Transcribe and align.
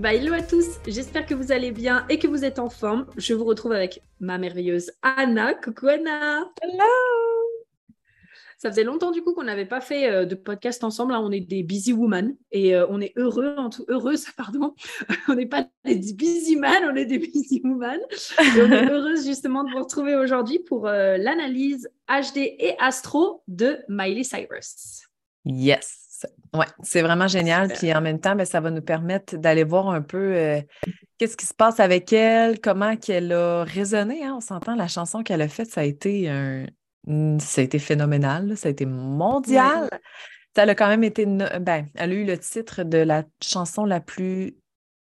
Bah, 0.00 0.14
hello 0.14 0.32
à 0.32 0.40
tous, 0.40 0.78
j'espère 0.86 1.26
que 1.26 1.34
vous 1.34 1.52
allez 1.52 1.72
bien 1.72 2.06
et 2.08 2.18
que 2.18 2.26
vous 2.26 2.42
êtes 2.42 2.58
en 2.58 2.70
forme. 2.70 3.04
Je 3.18 3.34
vous 3.34 3.44
retrouve 3.44 3.72
avec 3.72 4.02
ma 4.18 4.38
merveilleuse 4.38 4.92
Anna. 5.02 5.52
Coucou 5.52 5.88
Anna 5.88 6.50
Hello 6.62 6.84
Ça 8.56 8.70
faisait 8.70 8.82
longtemps 8.82 9.10
du 9.10 9.20
coup 9.20 9.34
qu'on 9.34 9.42
n'avait 9.42 9.66
pas 9.66 9.82
fait 9.82 10.08
euh, 10.08 10.24
de 10.24 10.34
podcast 10.34 10.84
ensemble. 10.84 11.12
On 11.12 11.30
est 11.30 11.40
des 11.40 11.62
busy 11.62 11.92
women 11.92 12.34
et 12.50 12.74
euh, 12.74 12.86
on 12.88 13.02
est 13.02 13.12
heureux, 13.16 13.54
en 13.58 13.68
tout, 13.68 13.84
heureuse, 13.88 14.24
pardon. 14.38 14.74
on 15.28 15.34
n'est 15.34 15.44
pas 15.44 15.68
des 15.84 16.14
busy 16.14 16.56
man, 16.56 16.82
on 16.90 16.96
est 16.96 17.04
des 17.04 17.18
busy 17.18 17.60
women. 17.62 18.00
Et 18.38 18.62
on 18.62 18.72
est 18.72 18.90
heureuse 18.90 19.26
justement 19.26 19.64
de 19.64 19.70
vous 19.70 19.82
retrouver 19.82 20.16
aujourd'hui 20.16 20.60
pour 20.60 20.88
euh, 20.88 21.18
l'analyse 21.18 21.90
HD 22.08 22.38
et 22.38 22.74
Astro 22.78 23.42
de 23.48 23.76
Miley 23.90 24.24
Cyrus. 24.24 25.02
Yes 25.44 26.09
Ouais, 26.54 26.66
c'est 26.82 27.02
vraiment 27.02 27.28
génial. 27.28 27.68
Puis 27.68 27.92
en 27.94 28.00
même 28.00 28.20
temps, 28.20 28.34
ben, 28.34 28.44
ça 28.44 28.60
va 28.60 28.70
nous 28.70 28.82
permettre 28.82 29.36
d'aller 29.36 29.64
voir 29.64 29.88
un 29.88 30.02
peu 30.02 30.34
euh, 30.34 30.60
qu'est-ce 31.18 31.36
qui 31.36 31.46
se 31.46 31.54
passe 31.54 31.80
avec 31.80 32.12
elle, 32.12 32.60
comment 32.60 32.96
qu'elle 32.96 33.32
a 33.32 33.64
résonné. 33.64 34.24
Hein. 34.24 34.34
On 34.36 34.40
s'entend, 34.40 34.74
la 34.74 34.88
chanson 34.88 35.22
qu'elle 35.22 35.42
a 35.42 35.48
faite, 35.48 35.70
ça 35.70 35.82
a 35.82 35.84
été 35.84 36.28
un... 36.28 36.66
ça 37.38 37.60
a 37.60 37.64
été 37.64 37.78
phénoménal, 37.78 38.56
ça 38.56 38.68
a 38.68 38.70
été 38.70 38.86
mondial. 38.86 39.88
Ça 40.56 40.62
a 40.62 40.74
quand 40.74 40.88
même 40.88 41.04
été. 41.04 41.26
Ben, 41.26 41.86
elle 41.94 42.10
a 42.10 42.14
eu 42.14 42.24
le 42.24 42.36
titre 42.36 42.82
de 42.82 42.98
la 42.98 43.22
chanson 43.40 43.84
la 43.84 44.00
plus 44.00 44.56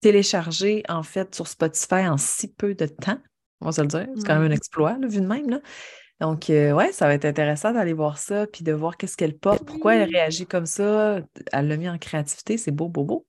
téléchargée, 0.01 0.83
en 0.89 1.03
fait, 1.03 1.33
sur 1.33 1.47
Spotify 1.47 2.07
en 2.07 2.17
si 2.17 2.51
peu 2.53 2.75
de 2.75 2.85
temps. 2.85 3.19
On 3.61 3.67
va 3.67 3.71
se 3.71 3.81
le 3.81 3.87
dire. 3.87 4.07
C'est 4.15 4.25
quand 4.25 4.39
même 4.39 4.51
un 4.51 4.55
exploit, 4.55 4.97
vu 5.01 5.21
de 5.21 5.27
même. 5.27 5.49
Là. 5.49 5.59
Donc, 6.19 6.49
euh, 6.49 6.73
ouais, 6.73 6.91
ça 6.91 7.07
va 7.07 7.13
être 7.13 7.25
intéressant 7.25 7.71
d'aller 7.71 7.93
voir 7.93 8.17
ça, 8.17 8.45
puis 8.45 8.63
de 8.63 8.73
voir 8.73 8.97
qu'est-ce 8.97 9.15
qu'elle 9.15 9.37
porte, 9.37 9.63
pourquoi 9.63 9.95
elle 9.95 10.09
réagit 10.09 10.45
comme 10.45 10.65
ça. 10.65 11.21
Elle 11.53 11.67
l'a 11.67 11.77
mis 11.77 11.87
en 11.87 11.97
créativité, 11.97 12.57
c'est 12.57 12.71
beau, 12.71 12.89
beau, 12.89 13.03
beau. 13.03 13.25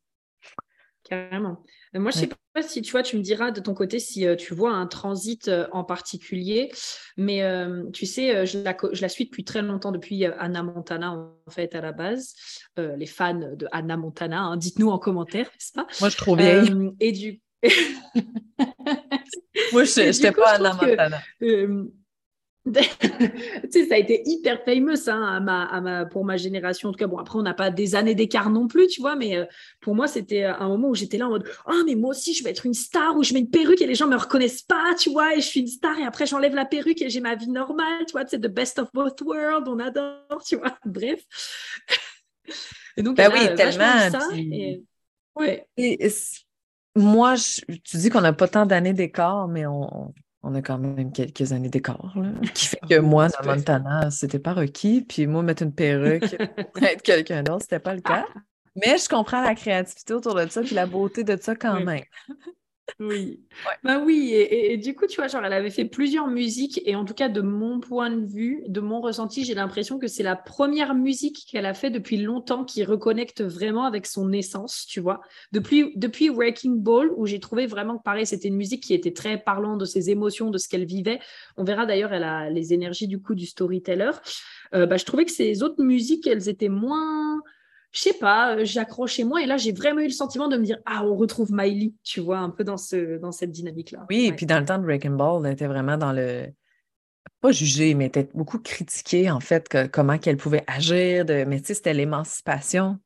Carrément. 1.05 1.62
Euh, 1.94 2.00
moi, 2.00 2.11
je 2.11 2.18
ne 2.18 2.22
sais 2.22 2.30
pas 2.52 2.62
si 2.62 2.83
tu 2.83 2.91
vois, 2.91 3.05
tu 3.05 3.16
me 3.16 3.22
diras 3.22 3.52
de 3.52 3.61
ton 3.61 3.74
côté 3.74 4.00
si 4.00 4.27
euh, 4.27 4.34
tu 4.34 4.55
vois 4.55 4.72
un 4.72 4.86
transit 4.86 5.48
en 5.70 5.84
particulier, 5.84 6.72
mais 7.16 7.44
tu 7.92 8.06
sais, 8.06 8.44
je 8.44 8.58
la, 8.58 8.77
je 8.92 9.00
la, 9.00 9.08
suis 9.08 9.27
depuis 9.27 9.44
très 9.44 9.62
longtemps, 9.62 9.92
depuis 9.92 10.24
Anna 10.24 10.64
Montana 10.64 11.12
en 11.12 11.50
fait 11.50 11.77
à 11.77 11.80
la 11.80 11.92
base. 11.92 12.34
les 12.77 13.06
fans 13.06 13.55
de 13.55 13.68
Anna 13.70 13.96
Montana, 13.96 14.41
hein, 14.41 14.56
dites-nous 14.56 14.91
en 14.91 14.98
commentaire, 14.98 15.46
n'est-ce 15.46 15.72
pas? 15.72 15.86
Moi, 16.00 16.08
je 16.08 16.16
trouve 16.16 16.38
bien. 16.38 16.64
et 16.98 17.12
du 17.12 17.41
Moi, 19.72 19.84
je 19.84 20.06
n'étais 20.06 20.33
pas 20.33 20.55
Anna 20.55 20.74
Montana. 20.74 21.20
tu 22.67 23.71
sais, 23.71 23.87
ça 23.87 23.95
a 23.95 23.98
été 23.98 24.23
hyper 24.27 24.63
famous 24.65 25.09
hein, 25.09 25.23
à 25.23 25.41
ma, 25.41 25.65
à 25.65 25.81
ma, 25.81 26.05
pour 26.05 26.25
ma 26.25 26.37
génération. 26.37 26.91
En 26.91 26.93
tout 26.93 26.98
cas, 26.98 27.07
bon, 27.07 27.17
après, 27.17 27.39
on 27.39 27.43
n'a 27.43 27.55
pas 27.55 27.71
des 27.71 27.95
années 27.95 28.15
d'écart 28.15 28.51
non 28.51 28.69
plus, 28.69 28.87
tu 28.87 29.01
vois, 29.01 29.17
mais 29.17 29.37
euh, 29.37 29.47
pour 29.81 29.95
moi, 29.95 30.07
c'était 30.07 30.45
un 30.45 30.69
moment 30.69 30.89
où 30.89 30.95
j'étais 30.95 31.17
là 31.17 31.27
en 31.27 31.31
mode 31.31 31.48
Oh, 31.67 31.83
mais 31.87 31.95
moi 31.95 32.11
aussi, 32.11 32.35
je 32.35 32.45
vais 32.45 32.51
être 32.51 32.67
une 32.67 32.75
star, 32.75 33.17
où 33.17 33.23
je 33.23 33.33
mets 33.33 33.41
une 33.41 33.51
perruque 33.51 33.81
et 33.81 33.87
les 33.87 33.95
gens 33.95 34.07
ne 34.07 34.13
me 34.13 34.21
reconnaissent 34.21 34.63
pas, 34.63 34.95
tu 34.98 35.11
vois, 35.11 35.35
et 35.35 35.41
je 35.41 35.47
suis 35.47 35.61
une 35.61 35.69
star, 35.69 35.98
et 35.98 36.05
après, 36.05 36.27
j'enlève 36.27 36.55
la 36.55 36.67
perruque 36.67 37.01
et 37.01 37.09
j'ai 37.09 37.21
ma 37.21 37.35
vie 37.35 37.48
normale, 37.48 38.05
tu 38.07 38.13
vois, 38.13 38.27
c'est 38.27 38.41
the 38.41 38.53
best 38.53 38.79
of 38.79 38.91
both 38.92 39.21
worlds, 39.23 39.67
on 39.67 39.79
adore, 39.79 40.42
tu 40.47 40.57
vois, 40.57 40.79
bref. 40.85 41.25
et 42.98 43.03
donc, 43.03 43.17
ben 43.17 43.31
oui, 43.33 43.55
tellement. 43.55 44.11
Ça, 44.11 44.29
Ouais. 45.37 45.67
moi, 46.95 47.37
tu 47.85 47.97
dis 47.97 48.11
qu'on 48.11 48.21
n'a 48.21 48.35
pas 48.35 48.48
tant 48.48 48.67
d'années 48.67 48.92
d'écart, 48.92 49.48
mais 49.48 49.65
on, 49.65 50.13
on 50.42 50.55
a 50.55 50.62
quand 50.62 50.78
même 50.78 51.12
quelques 51.12 51.52
années 51.52 51.68
d'écart, 51.68 52.14
qui 52.55 52.67
fait 52.67 52.80
que 52.89 52.98
moi, 52.98 53.28
dans 53.28 53.55
Montana, 53.55 54.11
c'était 54.11 54.39
pas 54.39 54.55
requis. 54.55 55.02
Puis 55.02 55.27
moi, 55.27 55.42
mettre 55.42 55.62
une 55.62 55.74
perruque, 55.74 56.34
être 56.83 57.02
quelqu'un 57.02 57.42
d'autre, 57.42 57.62
c'était 57.62 57.80
pas 57.80 57.95
le 57.95 58.01
cas. 58.01 58.27
Mais 58.77 58.98
je 58.98 59.08
comprends 59.08 59.42
la 59.42 59.55
créativité 59.55 60.14
autour 60.14 60.34
de 60.34 60.46
ça, 60.48 60.62
puis 60.62 60.74
la 60.74 60.86
beauté 60.86 61.24
de 61.24 61.36
ça 61.40 61.55
quand 61.55 61.80
même. 61.80 62.05
Oui. 62.98 63.40
Bah 63.84 63.98
oui, 63.98 64.33
et, 64.34 64.77
du 64.77 64.95
coup, 64.95 65.06
tu 65.06 65.17
vois, 65.17 65.28
genre, 65.28 65.45
elle 65.45 65.52
avait 65.52 65.70
fait 65.70 65.84
plusieurs 65.84 66.27
musiques, 66.27 66.80
et 66.84 66.95
en 66.95 67.05
tout 67.05 67.14
cas, 67.14 67.28
de 67.28 67.40
mon 67.40 67.80
point 67.80 68.11
de 68.11 68.27
vue, 68.27 68.62
de 68.68 68.80
mon 68.80 69.01
ressenti, 69.01 69.45
j'ai 69.45 69.55
l'impression 69.55 69.98
que 69.98 70.06
c'est 70.06 70.23
la 70.23 70.36
première 70.36 70.95
musique 70.95 71.46
qu'elle 71.50 71.67
a 71.67 71.74
fait 71.74 71.90
depuis 71.90 72.18
longtemps 72.18 72.64
qui 72.64 72.84
reconnecte 72.84 73.42
vraiment 73.42 73.84
avec 73.84 74.06
son 74.06 74.33
essence, 74.33 74.86
tu 74.86 75.00
vois. 75.00 75.20
Depuis, 75.52 75.92
depuis 75.96 76.29
Wrecking 76.29 76.79
Ball, 76.79 77.11
où 77.17 77.27
j'ai 77.27 77.40
trouvé 77.40 77.67
vraiment 77.67 77.96
que 77.98 78.02
pareil, 78.02 78.27
c'était 78.27 78.48
une 78.48 78.56
musique 78.56 78.83
qui 78.83 78.95
était 78.95 79.12
très 79.12 79.39
parlant 79.39 79.77
de 79.77 79.84
ses 79.84 80.11
émotions, 80.11 80.50
de 80.50 80.58
ce 80.58 80.68
qu'elle 80.68 80.84
vivait. 80.84 81.20
On 81.56 81.64
verra 81.64 81.86
d'ailleurs, 81.86 82.12
elle 82.12 82.24
a 82.24 82.50
les 82.50 82.73
énergies 82.73 83.08
du 83.08 83.20
coup 83.20 83.34
du 83.34 83.46
storyteller. 83.46 84.12
Euh, 84.74 84.86
bah, 84.86 84.96
je 84.96 85.05
trouvais 85.05 85.24
que 85.24 85.33
ces 85.33 85.62
autres 85.62 85.83
musiques, 85.83 86.27
elles 86.27 86.48
étaient 86.48 86.68
moins 86.68 87.40
je 87.92 88.01
sais 88.01 88.12
pas, 88.14 88.56
euh, 88.56 88.64
j'accrochais 88.64 89.24
moins. 89.24 89.40
Et 89.40 89.46
là, 89.46 89.56
j'ai 89.56 89.73
vraiment 89.73 90.01
eu 90.01 90.05
le 90.05 90.11
sentiment 90.11 90.48
de 90.48 90.56
me 90.56 90.64
dire, 90.64 90.78
ah, 90.86 91.05
on 91.05 91.17
retrouve 91.17 91.52
Miley, 91.52 91.92
tu 92.05 92.20
vois, 92.20 92.39
un 92.39 92.51
peu 92.51 92.62
dans, 92.62 92.77
ce, 92.77 93.18
dans 93.18 93.33
cette 93.33 93.51
dynamique-là. 93.51 94.06
Oui, 94.08 94.27
et 94.27 94.33
puis 94.33 94.46
dans 94.46 94.61
le 94.61 94.64
temps 94.67 94.78
de 94.78 94.84
Breaking 94.84 95.11
Ball, 95.11 95.45
elle 95.45 95.52
était 95.52 95.67
vraiment 95.67 95.96
dans 95.96 96.12
le. 96.12 96.46
Pas 97.40 97.52
jugée, 97.52 97.95
mais 97.95 98.06
était 98.06 98.29
beaucoup 98.34 98.58
critiquée, 98.58 99.30
en 99.30 99.40
fait, 99.40 99.90
comment 99.90 100.18
qu'elle 100.18 100.36
pouvait 100.36 100.62
agir. 100.67 101.24
De... 101.24 101.45
Mais 101.45 101.61
tu 101.61 101.68
sais, 101.68 101.74
c'était 101.74 101.95
l'émancipation 101.95 102.98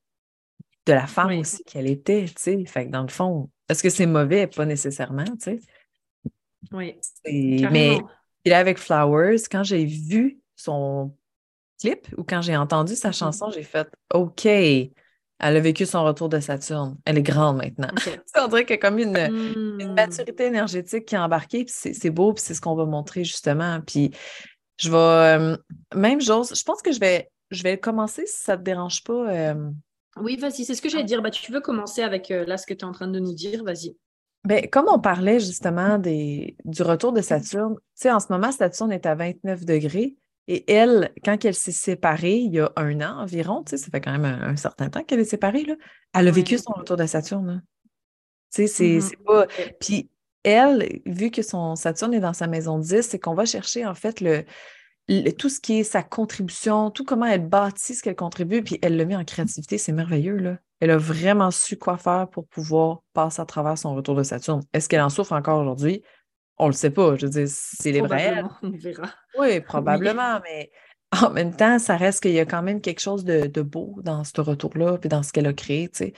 de 0.87 0.93
la 0.93 1.07
femme 1.07 1.39
aussi 1.39 1.65
qu'elle 1.65 1.87
était, 1.87 2.27
tu 2.27 2.35
sais. 2.37 2.65
Fait 2.67 2.87
que 2.87 2.91
dans 2.91 3.03
le 3.03 3.09
fond, 3.09 3.49
est-ce 3.69 3.83
que 3.83 3.91
c'est 3.91 4.07
mauvais? 4.07 4.47
Pas 4.49 4.67
nécessairement, 4.67 5.25
tu 5.25 5.39
sais. 5.41 5.61
Oui. 6.73 6.97
Mais 7.25 7.99
là, 8.45 8.59
avec 8.59 8.79
Flowers, 8.79 9.43
quand 9.51 9.63
j'ai 9.63 9.85
vu 9.85 10.41
son 10.57 11.15
clip 11.81 12.07
ou 12.17 12.25
quand 12.25 12.43
j'ai 12.43 12.57
entendu 12.57 12.97
sa 12.97 13.11
mm-hmm. 13.11 13.19
chanson, 13.19 13.51
j'ai 13.51 13.63
fait 13.63 13.89
OK, 14.13 14.47
elle 15.41 15.57
a 15.57 15.61
vécu 15.61 15.85
son 15.85 16.05
retour 16.05 16.29
de 16.29 16.41
Saturne. 16.41 16.97
Elle 17.05 17.19
est 17.19 17.23
grande 17.23 17.59
maintenant. 17.59 17.89
on 18.39 18.49
dirait 18.49 18.65
qu'il 18.65 18.75
y 18.75 18.79
a 18.79 18.81
comme 18.81 18.99
une, 18.99 19.17
une 19.17 19.93
mm. 19.93 19.95
maturité 19.95 20.45
énergétique 20.45 21.07
qui 21.07 21.15
est 21.15 21.19
embarquée. 21.19 21.65
c'est 21.69 22.11
beau, 22.11 22.33
puis 22.33 22.43
c'est 22.43 22.55
ce 22.55 22.61
qu'on 22.61 22.75
va 22.75 22.85
montrer 22.85 23.25
justement. 23.25 23.81
Puis 23.87 24.13
je 24.79 24.91
vais. 24.91 24.97
Euh, 24.97 25.57
même 25.95 26.21
chose, 26.21 26.53
je 26.55 26.63
pense 26.63 26.83
que 26.83 26.93
je 26.93 27.01
vais, 27.01 27.31
je 27.51 27.63
vais 27.63 27.79
commencer 27.79 28.27
si 28.27 28.43
ça 28.43 28.53
ne 28.55 28.59
te 28.59 28.63
dérange 28.65 29.03
pas. 29.05 29.31
Euh, 29.31 29.71
oui, 30.17 30.37
vas-y, 30.37 30.65
c'est 30.65 30.75
ce 30.75 30.83
que 30.83 30.89
j'allais 30.89 31.05
dire. 31.05 31.23
Bah, 31.23 31.31
tu 31.31 31.51
veux 31.53 31.61
commencer 31.61 32.03
avec 32.03 32.31
euh, 32.31 32.45
là 32.45 32.57
ce 32.57 32.67
que 32.67 32.75
tu 32.75 32.81
es 32.81 32.85
en 32.85 32.93
train 32.93 33.09
de 33.09 33.19
nous 33.19 33.35
dire, 33.35 33.65
vas-y. 33.65 33.97
Ben, 34.45 34.69
comme 34.69 34.87
on 34.89 34.99
parlait 34.99 35.41
justement 35.41 35.99
des, 35.99 36.57
du 36.65 36.83
retour 36.83 37.13
de 37.13 37.23
Saturne, 37.23 37.75
tu 37.77 37.83
sais, 37.95 38.13
en 38.13 38.21
ce 38.21 38.27
moment, 38.31 38.53
Saturne 38.53 38.93
est 38.93 39.07
à 39.07 39.15
29 39.15 39.65
degrés. 39.65 40.17
Et 40.47 40.71
elle, 40.71 41.11
quand 41.25 41.43
elle 41.45 41.55
s'est 41.55 41.73
séparée, 41.73 42.37
il 42.37 42.53
y 42.53 42.61
a 42.61 42.71
un 42.77 43.01
an 43.01 43.21
environ, 43.21 43.65
ça 43.67 43.77
fait 43.79 44.01
quand 44.01 44.13
même 44.13 44.25
un, 44.25 44.57
certain 44.57 44.91
temps 44.91 45.03
qu'elle 45.03 45.21
est 45.21 45.25
séparée, 45.25 45.65
là, 45.65 45.75
elle 46.13 46.29
a 46.29 46.31
vécu 46.31 46.59
son 46.59 46.73
retour 46.73 46.97
de 46.97 47.07
Saturne. 47.07 47.63
Tu 48.55 48.67
sais, 48.67 49.01
c'est 49.01 49.15
mm-hmm. 49.15 49.25
pas. 49.25 49.47
Puis 49.81 50.11
elle, 50.43 51.01
vu 51.07 51.31
que 51.31 51.43
son 51.43 51.75
Saturne 51.77 52.15
est 52.15 52.21
dans 52.21 52.35
sa 52.35 52.47
maison 52.47 52.79
10, 52.79 53.03
c'est 53.03 53.19
qu'on 53.19 53.35
va 53.35 53.47
chercher 53.47 53.87
en 53.87 53.95
fait 53.95 54.21
le, 54.21 54.45
tout 55.33 55.49
ce 55.49 55.61
qui 55.61 55.81
est 55.81 55.85
sa 55.85 56.03
contribution, 56.03 56.91
tout 56.91 57.05
comment 57.05 57.27
elle 57.27 57.47
bâtit 57.47 57.95
ce 57.95 58.03
qu'elle 58.03 58.17
contribue, 58.17 58.63
puis 58.63 58.79
elle 58.83 58.97
le 58.97 59.07
met 59.07 59.17
en 59.17 59.25
créativité, 59.25 59.79
c'est 59.79 59.93
merveilleux. 59.93 60.37
Là. 60.37 60.59
Elle 60.81 60.91
a 60.91 60.99
vraiment 60.99 61.51
su 61.51 61.77
quoi 61.77 61.97
faire 61.97 62.29
pour 62.31 62.47
pouvoir 62.47 63.03
passer 63.15 63.41
à 63.41 63.47
travers 63.47 63.79
son 63.79 63.95
retour 63.95 64.15
de 64.15 64.23
Saturne. 64.23 64.63
Est-ce 64.73 64.89
qu'elle 64.89 65.01
en 65.01 65.11
souffre 65.11 65.33
encore 65.33 65.61
aujourd'hui? 65.61 66.03
On 66.59 66.67
le 66.67 66.73
sait 66.73 66.91
pas. 66.91 67.17
Je 67.17 67.27
veux 67.27 67.31
dire, 67.31 67.49
c'est 67.49 67.93
les 67.93 68.01
vrais. 68.01 68.43
On 68.63 68.71
verra. 68.71 69.11
Oui, 69.39 69.61
probablement, 69.61 70.41
mais 70.45 70.71
en 71.23 71.31
même 71.31 71.55
temps, 71.55 71.79
ça 71.79 71.97
reste 71.97 72.23
qu'il 72.23 72.33
y 72.33 72.41
a 72.41 72.47
quand 72.47 72.63
même 72.63 72.81
quelque 72.81 73.01
chose 73.01 73.25
de, 73.25 73.63
beau 73.63 74.01
dans 74.03 74.25
ce 74.25 74.41
retour-là, 74.41 74.99
puis 74.99 75.09
dans 75.09 75.23
ce 75.23 75.33
qu'elle 75.33 75.47
a 75.47 75.53
créé, 75.53 75.89
tu 75.89 75.99
sais. 75.99 76.13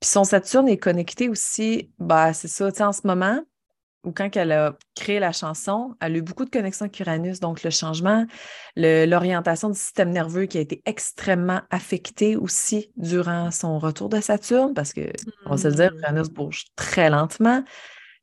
Puis 0.00 0.10
son 0.10 0.24
Saturne 0.24 0.68
est 0.68 0.76
connecté 0.76 1.28
aussi, 1.28 1.90
bah, 1.98 2.32
c'est 2.32 2.48
ça, 2.48 2.70
tu 2.70 2.78
sais, 2.78 2.84
en 2.84 2.92
ce 2.92 3.06
moment, 3.06 3.40
ou 4.04 4.12
quand 4.12 4.36
elle 4.36 4.52
a 4.52 4.76
créé 4.94 5.18
la 5.18 5.32
chanson, 5.32 5.96
elle 6.00 6.14
a 6.14 6.18
eu 6.18 6.22
beaucoup 6.22 6.44
de 6.44 6.50
connexions 6.50 6.84
avec 6.84 7.00
Uranus, 7.00 7.40
donc 7.40 7.62
le 7.64 7.70
changement, 7.70 8.24
l'orientation 8.76 9.70
du 9.70 9.78
système 9.78 10.10
nerveux 10.10 10.46
qui 10.46 10.58
a 10.58 10.60
été 10.60 10.82
extrêmement 10.84 11.62
affecté 11.70 12.36
aussi 12.36 12.92
durant 12.96 13.50
son 13.50 13.78
retour 13.78 14.08
de 14.08 14.20
Saturne, 14.20 14.74
parce 14.74 14.92
que, 14.92 15.12
on 15.46 15.50
va 15.50 15.56
se 15.56 15.68
le 15.68 15.74
dire, 15.74 15.92
mmh. 15.92 15.98
Uranus 15.98 16.28
bouge 16.28 16.64
très 16.76 17.10
lentement. 17.10 17.64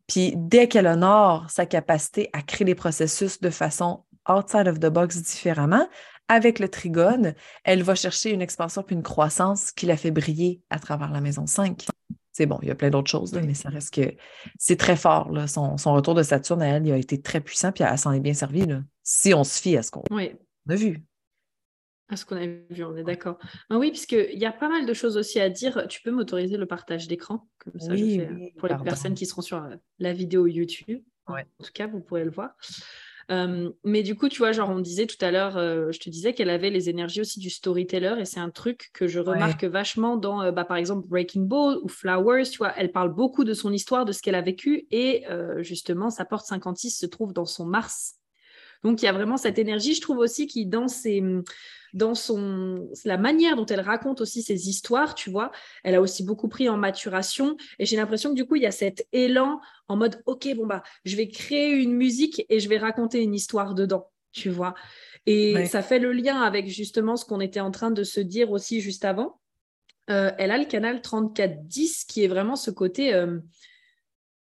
Puis 0.07 0.33
dès 0.35 0.67
qu'elle 0.67 0.87
honore 0.87 1.49
sa 1.49 1.65
capacité 1.65 2.29
à 2.33 2.41
créer 2.41 2.65
des 2.65 2.75
processus 2.75 3.39
de 3.39 3.49
façon 3.49 4.03
outside 4.27 4.67
of 4.67 4.79
the 4.79 4.87
box 4.87 5.21
différemment, 5.21 5.87
avec 6.27 6.59
le 6.59 6.69
trigone, 6.69 7.33
elle 7.63 7.83
va 7.83 7.95
chercher 7.95 8.31
une 8.31 8.41
expansion 8.41 8.83
puis 8.83 8.95
une 8.95 9.03
croissance 9.03 9.71
qui 9.71 9.85
la 9.85 9.97
fait 9.97 10.11
briller 10.11 10.61
à 10.69 10.79
travers 10.79 11.11
la 11.11 11.21
maison 11.21 11.45
5. 11.45 11.85
C'est 12.31 12.47
bon, 12.47 12.57
il 12.63 12.69
y 12.69 12.71
a 12.71 12.75
plein 12.75 12.89
d'autres 12.89 13.11
choses, 13.11 13.33
mais 13.33 13.53
ça 13.53 13.69
reste 13.69 13.93
que 13.93 14.15
c'est 14.57 14.77
très 14.77 14.95
fort. 14.95 15.31
Son, 15.47 15.93
retour 15.93 16.15
de 16.15 16.23
Saturne 16.23 16.63
à 16.63 16.67
elle, 16.67 16.87
il 16.87 16.91
a 16.91 16.97
été 16.97 17.21
très 17.21 17.41
puissant, 17.41 17.71
puis 17.71 17.83
elle 17.83 17.97
s'en 17.97 18.11
est 18.11 18.19
bien 18.19 18.33
servie, 18.33 18.65
si 19.03 19.33
on 19.35 19.43
se 19.43 19.61
fie 19.61 19.77
à 19.77 19.83
ce 19.83 19.91
qu'on 19.91 20.03
a 20.09 20.75
vu. 20.75 21.03
À 22.13 22.15
ce 22.15 22.25
qu'on 22.25 22.37
a 22.37 22.45
vu, 22.45 22.83
on 22.83 22.95
est 22.95 23.03
d'accord. 23.03 23.37
Ah 23.69 23.77
oui, 23.77 23.89
puisqu'il 23.89 24.37
y 24.37 24.45
a 24.45 24.51
pas 24.51 24.69
mal 24.69 24.85
de 24.85 24.93
choses 24.93 25.17
aussi 25.17 25.39
à 25.39 25.49
dire. 25.49 25.87
Tu 25.87 26.01
peux 26.01 26.11
m'autoriser 26.11 26.57
le 26.57 26.65
partage 26.65 27.07
d'écran, 27.07 27.47
comme 27.59 27.79
ça 27.79 27.95
je 27.95 28.05
fais, 28.05 28.53
pour 28.57 28.67
les 28.67 28.75
personnes 28.83 29.15
qui 29.15 29.25
seront 29.25 29.41
sur 29.41 29.63
euh, 29.63 29.75
la 29.99 30.13
vidéo 30.13 30.47
YouTube. 30.47 31.03
En 31.27 31.35
tout 31.63 31.71
cas, 31.73 31.87
vous 31.87 32.01
pourrez 32.01 32.23
le 32.23 32.31
voir. 32.31 32.55
Euh, 33.31 33.71
mais 33.83 34.03
du 34.03 34.15
coup, 34.15 34.29
tu 34.29 34.39
vois, 34.39 34.51
genre 34.51 34.69
on 34.69 34.79
disait 34.79 35.07
tout 35.07 35.23
à 35.23 35.31
l'heure, 35.31 35.57
euh, 35.57 35.91
je 35.91 35.99
te 35.99 36.09
disais 36.09 36.33
qu'elle 36.33 36.49
avait 36.49 36.69
les 36.69 36.89
énergies 36.89 37.21
aussi 37.21 37.39
du 37.39 37.49
storyteller 37.49 38.15
et 38.19 38.25
c'est 38.25 38.39
un 38.39 38.49
truc 38.49 38.89
que 38.93 39.07
je 39.07 39.19
remarque 39.19 39.63
vachement 39.63 40.17
dans, 40.17 40.41
euh, 40.41 40.51
bah, 40.51 40.65
par 40.65 40.77
exemple, 40.77 41.07
Breaking 41.07 41.43
Ball 41.43 41.77
ou 41.81 41.87
Flowers, 41.87 42.49
tu 42.49 42.57
vois, 42.57 42.73
elle 42.77 42.91
parle 42.91 43.13
beaucoup 43.13 43.43
de 43.43 43.53
son 43.53 43.71
histoire, 43.71 44.05
de 44.05 44.11
ce 44.11 44.21
qu'elle 44.21 44.35
a 44.35 44.41
vécu 44.41 44.87
et 44.91 45.25
justement, 45.59 46.09
sa 46.09 46.25
porte 46.25 46.45
56 46.45 46.91
se 46.91 47.05
trouve 47.05 47.33
dans 47.33 47.45
son 47.45 47.65
Mars. 47.65 48.15
Donc 48.83 49.01
il 49.01 49.05
y 49.05 49.07
a 49.07 49.13
vraiment 49.13 49.37
cette 49.37 49.59
énergie, 49.59 49.95
je 49.95 50.01
trouve 50.01 50.17
aussi, 50.17 50.47
qui 50.47 50.65
dans 50.65 50.87
ses 50.87 51.23
dans 51.93 52.15
son, 52.15 52.89
la 53.05 53.17
manière 53.17 53.55
dont 53.55 53.65
elle 53.65 53.81
raconte 53.81 54.19
aussi 54.19 54.41
ses 54.41 54.67
histoires, 54.67 55.15
tu 55.15 55.29
vois, 55.29 55.51
elle 55.83 55.95
a 55.95 56.01
aussi 56.01 56.23
beaucoup 56.23 56.47
pris 56.47 56.67
en 56.67 56.77
maturation. 56.77 57.55
Et 57.79 57.85
j'ai 57.85 57.95
l'impression 57.95 58.31
que 58.31 58.35
du 58.35 58.45
coup, 58.45 58.55
il 58.55 58.63
y 58.63 58.67
a 58.67 58.71
cet 58.71 59.07
élan 59.11 59.61
en 59.87 59.95
mode, 59.95 60.21
OK, 60.25 60.47
bon, 60.55 60.65
bah, 60.65 60.81
je 61.05 61.15
vais 61.15 61.27
créer 61.27 61.71
une 61.71 61.93
musique 61.93 62.45
et 62.49 62.59
je 62.59 62.67
vais 62.67 62.77
raconter 62.77 63.21
une 63.21 63.35
histoire 63.35 63.75
dedans, 63.75 64.11
tu 64.31 64.49
vois. 64.49 64.73
Et 65.25 65.65
ça 65.67 65.81
fait 65.81 65.99
le 65.99 66.11
lien 66.11 66.41
avec 66.41 66.67
justement 66.67 67.15
ce 67.15 67.25
qu'on 67.25 67.39
était 67.39 67.61
en 67.61 67.71
train 67.71 67.91
de 67.91 68.03
se 68.03 68.19
dire 68.19 68.51
aussi 68.51 68.81
juste 68.81 69.05
avant. 69.05 69.39
Euh, 70.09 70.31
elle 70.37 70.51
a 70.51 70.57
le 70.57 70.65
canal 70.65 71.01
3410 71.01 72.03
qui 72.03 72.25
est 72.25 72.27
vraiment 72.27 72.57
ce 72.57 72.71
côté, 72.71 73.13
euh, 73.13 73.39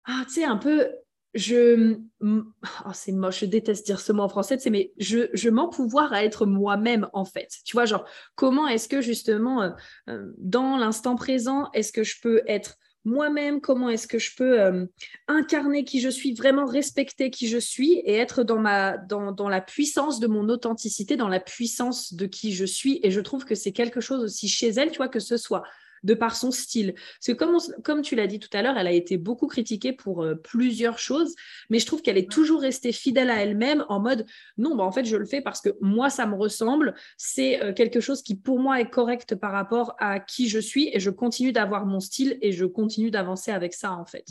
ah, 0.04 0.22
tu 0.26 0.34
sais, 0.34 0.44
un 0.44 0.56
peu 0.56 0.88
je 1.34 1.96
oh, 2.22 2.90
c'est 2.92 3.12
moche, 3.12 3.40
je 3.40 3.46
déteste 3.46 3.86
dire 3.86 4.00
ce 4.00 4.12
mot 4.12 4.22
en 4.22 4.28
français, 4.28 4.58
mais 4.70 4.92
je, 4.98 5.28
je 5.32 5.50
m'en 5.50 5.68
pouvoir 5.68 6.12
à 6.12 6.24
être 6.24 6.46
moi-même 6.46 7.08
en 7.12 7.24
fait. 7.24 7.48
Tu 7.64 7.74
vois, 7.74 7.84
genre 7.84 8.04
comment 8.36 8.68
est-ce 8.68 8.88
que 8.88 9.00
justement 9.00 9.62
euh, 9.62 9.70
euh, 10.08 10.32
dans 10.38 10.76
l'instant 10.76 11.16
présent, 11.16 11.70
est-ce 11.72 11.92
que 11.92 12.04
je 12.04 12.20
peux 12.20 12.42
être 12.46 12.76
moi-même, 13.04 13.60
comment 13.60 13.90
est-ce 13.90 14.06
que 14.06 14.18
je 14.18 14.34
peux 14.34 14.60
euh, 14.60 14.86
incarner 15.28 15.84
qui 15.84 16.00
je 16.00 16.08
suis, 16.08 16.32
vraiment 16.32 16.64
respecter 16.64 17.30
qui 17.30 17.48
je 17.48 17.58
suis 17.58 17.98
et 17.98 18.14
être 18.14 18.44
dans, 18.44 18.58
ma, 18.58 18.96
dans 18.96 19.48
la 19.48 19.60
puissance 19.60 20.20
de 20.20 20.26
mon 20.26 20.48
authenticité, 20.48 21.16
dans 21.16 21.28
la 21.28 21.40
puissance 21.40 22.14
de 22.14 22.24
qui 22.24 22.52
je 22.52 22.64
suis? 22.64 23.00
Et 23.02 23.10
je 23.10 23.20
trouve 23.20 23.44
que 23.44 23.54
c'est 23.54 23.72
quelque 23.72 24.00
chose 24.00 24.22
aussi 24.24 24.48
chez 24.48 24.68
elle, 24.68 24.90
tu 24.90 24.96
vois, 24.96 25.08
que 25.08 25.20
ce 25.20 25.36
soit 25.36 25.64
de 26.04 26.14
par 26.14 26.36
son 26.36 26.50
style. 26.50 26.94
Parce 26.94 27.26
que 27.26 27.32
comme, 27.32 27.58
comme 27.82 28.02
tu 28.02 28.14
l'as 28.14 28.26
dit 28.26 28.38
tout 28.38 28.50
à 28.52 28.62
l'heure, 28.62 28.76
elle 28.78 28.86
a 28.86 28.92
été 28.92 29.16
beaucoup 29.16 29.46
critiquée 29.46 29.92
pour 29.92 30.22
euh, 30.22 30.34
plusieurs 30.34 30.98
choses, 30.98 31.34
mais 31.70 31.78
je 31.78 31.86
trouve 31.86 32.02
qu'elle 32.02 32.18
est 32.18 32.30
toujours 32.30 32.60
restée 32.60 32.92
fidèle 32.92 33.30
à 33.30 33.42
elle-même 33.42 33.84
en 33.88 34.00
mode 34.00 34.26
non, 34.56 34.76
bah, 34.76 34.84
en 34.84 34.92
fait, 34.92 35.04
je 35.04 35.16
le 35.16 35.24
fais 35.24 35.40
parce 35.40 35.60
que 35.60 35.70
moi, 35.80 36.10
ça 36.10 36.26
me 36.26 36.34
ressemble, 36.34 36.94
c'est 37.16 37.62
euh, 37.62 37.72
quelque 37.72 38.00
chose 38.00 38.22
qui 38.22 38.36
pour 38.36 38.60
moi 38.60 38.80
est 38.80 38.90
correct 38.90 39.34
par 39.34 39.52
rapport 39.52 39.96
à 39.98 40.20
qui 40.20 40.48
je 40.48 40.58
suis 40.58 40.90
et 40.92 41.00
je 41.00 41.10
continue 41.10 41.52
d'avoir 41.52 41.86
mon 41.86 42.00
style 42.00 42.38
et 42.42 42.52
je 42.52 42.66
continue 42.66 43.10
d'avancer 43.10 43.50
avec 43.50 43.74
ça 43.74 43.92
en 43.92 44.04
fait. 44.04 44.26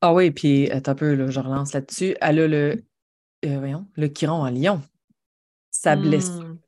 Ah 0.00 0.14
oui, 0.14 0.30
puis 0.30 0.70
un 0.72 0.94
peu, 0.94 1.28
je 1.30 1.40
relance 1.40 1.74
là-dessus. 1.74 2.16
Elle 2.20 2.38
a 2.38 2.48
le, 2.48 2.82
euh, 3.44 3.58
voyons, 3.58 3.86
le 3.96 4.08
Chiron 4.08 4.42
en 4.42 4.50
lion. 4.50 4.80
Sa 5.70 5.94
blessure 5.94 6.44
hmm. 6.44 6.58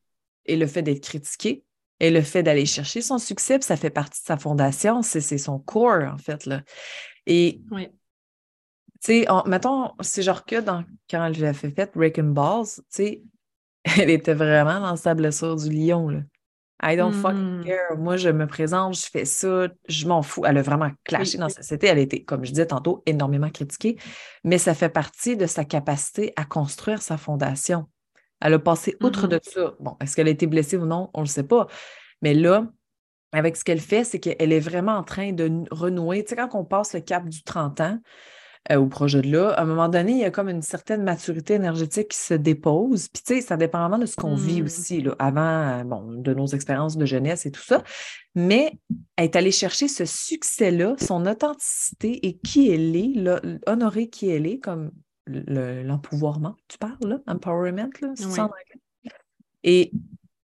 et 0.46 0.56
le 0.56 0.66
fait 0.66 0.82
d'être 0.82 1.02
critiquée 1.02 1.64
et 2.02 2.10
le 2.10 2.20
fait 2.20 2.42
d'aller 2.42 2.66
chercher 2.66 3.00
son 3.00 3.18
succès, 3.18 3.60
ça 3.60 3.76
fait 3.76 3.88
partie 3.88 4.20
de 4.20 4.26
sa 4.26 4.36
fondation, 4.36 5.02
c'est 5.02 5.38
son 5.38 5.60
core, 5.60 6.12
en 6.12 6.18
fait. 6.18 6.46
Là. 6.46 6.62
Et, 7.26 7.62
oui. 7.70 7.86
tu 9.00 9.22
sais, 9.22 9.26
mettons, 9.46 9.92
c'est 10.00 10.22
genre 10.22 10.44
que 10.44 10.60
dans, 10.60 10.84
quand 11.08 11.24
elle 11.24 11.44
a 11.44 11.52
fait 11.52 11.70
fait 11.70 11.92
Breaking 11.94 12.32
Balls, 12.32 12.66
tu 12.66 12.82
sais, 12.88 13.22
elle 14.00 14.10
était 14.10 14.34
vraiment 14.34 14.80
dans 14.80 14.96
sa 14.96 15.14
blessure 15.14 15.54
du 15.54 15.70
lion, 15.70 16.08
là. 16.08 16.20
I 16.84 16.96
don't 16.96 17.12
fucking 17.12 17.60
hmm. 17.60 17.64
care. 17.64 17.96
Moi, 17.96 18.16
je 18.16 18.28
me 18.28 18.48
présente, 18.48 18.96
je 18.96 19.06
fais 19.06 19.24
ça, 19.24 19.68
je 19.88 20.08
m'en 20.08 20.22
fous. 20.22 20.44
Elle 20.44 20.58
a 20.58 20.62
vraiment 20.62 20.90
clashé 21.04 21.38
dans 21.38 21.48
sa 21.48 21.62
société. 21.62 21.86
Elle 21.86 21.98
a 21.98 22.00
été, 22.00 22.24
comme 22.24 22.44
je 22.44 22.50
disais 22.50 22.66
tantôt, 22.66 23.04
énormément 23.06 23.50
critiquée, 23.50 23.98
mais 24.42 24.58
ça 24.58 24.74
fait 24.74 24.88
partie 24.88 25.36
de 25.36 25.46
sa 25.46 25.64
capacité 25.64 26.32
à 26.34 26.44
construire 26.44 27.00
sa 27.00 27.18
fondation. 27.18 27.86
Elle 28.42 28.54
a 28.54 28.58
passé 28.58 28.96
outre 29.00 29.26
mm-hmm. 29.26 29.30
de 29.30 29.40
ça. 29.42 29.74
Bon, 29.80 29.96
est-ce 30.00 30.16
qu'elle 30.16 30.28
a 30.28 30.30
été 30.30 30.46
blessée 30.46 30.76
ou 30.76 30.84
non? 30.84 31.10
On 31.14 31.20
ne 31.20 31.26
le 31.26 31.30
sait 31.30 31.44
pas. 31.44 31.68
Mais 32.20 32.34
là, 32.34 32.66
avec 33.32 33.56
ce 33.56 33.64
qu'elle 33.64 33.80
fait, 33.80 34.04
c'est 34.04 34.20
qu'elle 34.20 34.52
est 34.52 34.60
vraiment 34.60 34.92
en 34.92 35.04
train 35.04 35.32
de 35.32 35.64
renouer. 35.70 36.22
Tu 36.24 36.30
sais, 36.30 36.36
quand 36.36 36.50
on 36.54 36.64
passe 36.64 36.92
le 36.94 37.00
cap 37.00 37.28
du 37.28 37.42
30 37.42 37.80
ans, 37.80 37.98
euh, 38.70 38.76
au 38.76 38.86
projet 38.86 39.22
de 39.22 39.32
là, 39.32 39.50
à 39.50 39.62
un 39.62 39.64
moment 39.64 39.88
donné, 39.88 40.12
il 40.12 40.18
y 40.18 40.24
a 40.24 40.30
comme 40.30 40.48
une 40.48 40.62
certaine 40.62 41.02
maturité 41.02 41.54
énergétique 41.54 42.08
qui 42.08 42.18
se 42.18 42.34
dépose. 42.34 43.08
Puis, 43.08 43.22
tu 43.26 43.34
sais, 43.34 43.40
ça 43.40 43.56
dépend 43.56 43.80
vraiment 43.80 43.98
de 43.98 44.06
ce 44.06 44.14
qu'on 44.14 44.36
vit 44.36 44.62
mm. 44.62 44.64
aussi, 44.64 45.00
là, 45.02 45.16
avant, 45.18 45.80
euh, 45.80 45.84
bon, 45.84 46.12
de 46.12 46.32
nos 46.32 46.46
expériences 46.46 46.96
de 46.96 47.04
jeunesse 47.04 47.44
et 47.44 47.50
tout 47.50 47.62
ça. 47.62 47.82
Mais 48.36 48.78
elle 49.16 49.24
est 49.24 49.36
allée 49.36 49.50
chercher 49.50 49.88
ce 49.88 50.04
succès-là, 50.04 50.94
son 51.00 51.26
authenticité 51.26 52.24
et 52.26 52.38
qui 52.38 52.70
elle 52.70 52.94
est, 52.94 53.12
là, 53.16 53.40
honorer 53.66 54.08
qui 54.08 54.28
elle 54.28 54.46
est 54.46 54.58
comme 54.58 54.92
l'empouvoirment, 55.26 56.56
tu 56.68 56.78
parles, 56.78 56.96
là? 57.02 57.18
Empowerment, 57.26 57.90
là, 58.00 58.14
Et 59.62 59.92